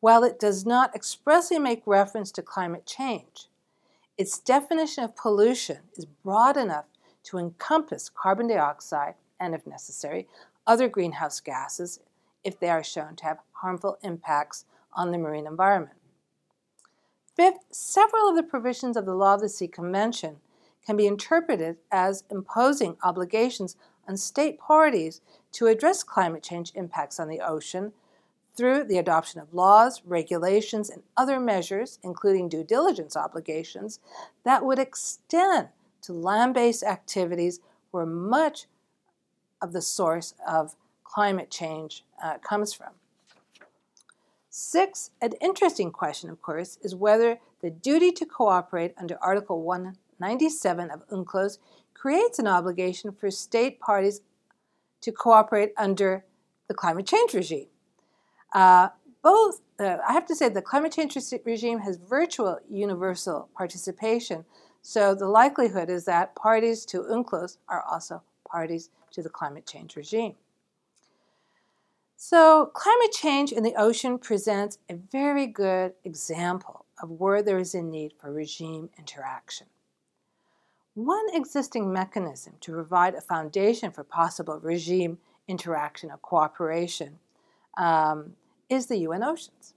[0.00, 3.48] While it does not expressly make reference to climate change,
[4.18, 6.86] its definition of pollution is broad enough
[7.24, 10.28] to encompass carbon dioxide and, if necessary,
[10.66, 12.00] other greenhouse gases
[12.44, 15.96] if they are shown to have harmful impacts on the marine environment.
[17.36, 20.36] Fifth, several of the provisions of the Law of the Sea Convention
[20.86, 23.76] can be interpreted as imposing obligations
[24.08, 25.20] on state parties
[25.52, 27.92] to address climate change impacts on the ocean
[28.56, 34.00] through the adoption of laws, regulations, and other measures, including due diligence obligations,
[34.44, 35.68] that would extend
[36.00, 37.60] to land based activities
[37.90, 38.66] where much
[39.60, 40.74] of the source of
[41.04, 42.92] climate change uh, comes from.
[44.58, 50.90] Six, an interesting question, of course, is whether the duty to cooperate under Article 197
[50.90, 51.58] of UNCLOS
[51.92, 54.22] creates an obligation for state parties
[55.02, 56.24] to cooperate under
[56.68, 57.66] the climate change regime.
[58.54, 58.88] Uh,
[59.22, 64.46] both, uh, I have to say, the climate change regime has virtual universal participation,
[64.80, 69.96] so the likelihood is that parties to UNCLOS are also parties to the climate change
[69.96, 70.36] regime.
[72.18, 77.74] So, climate change in the ocean presents a very good example of where there is
[77.74, 79.66] a need for regime interaction.
[80.94, 87.18] One existing mechanism to provide a foundation for possible regime interaction or cooperation
[87.76, 88.32] um,
[88.70, 89.74] is the UN Oceans.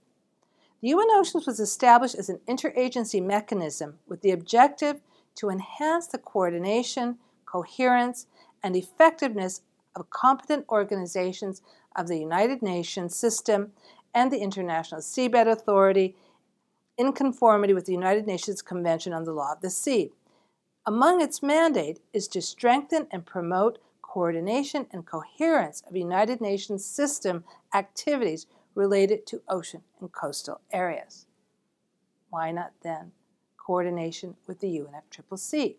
[0.80, 5.02] The UN Oceans was established as an interagency mechanism with the objective
[5.34, 8.26] to enhance the coordination, coherence,
[8.62, 9.60] and effectiveness
[9.94, 11.60] of competent organizations
[11.96, 13.72] of the United Nations system
[14.14, 16.16] and the International Seabed Authority
[16.96, 20.10] in conformity with the United Nations Convention on the Law of the Sea.
[20.86, 27.44] Among its mandate is to strengthen and promote coordination and coherence of United Nations system
[27.74, 31.26] activities related to ocean and coastal areas.
[32.30, 33.12] Why not then
[33.56, 35.76] coordination with the UNFCCC?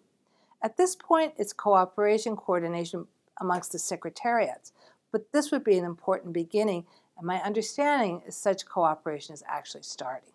[0.61, 3.07] At this point, it's cooperation coordination
[3.39, 4.71] amongst the secretariats,
[5.11, 6.85] but this would be an important beginning,
[7.17, 10.31] and my understanding is such cooperation is actually starting.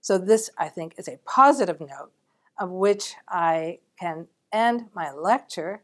[0.00, 2.12] So, this, I think, is a positive note
[2.58, 5.82] of which I can end my lecture.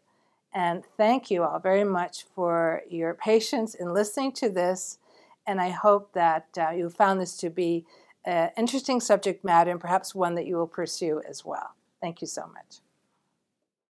[0.55, 4.99] And thank you all very much for your patience in listening to this.
[5.47, 7.85] And I hope that uh, you found this to be
[8.25, 11.75] an interesting subject matter and perhaps one that you will pursue as well.
[12.01, 12.92] Thank you so much.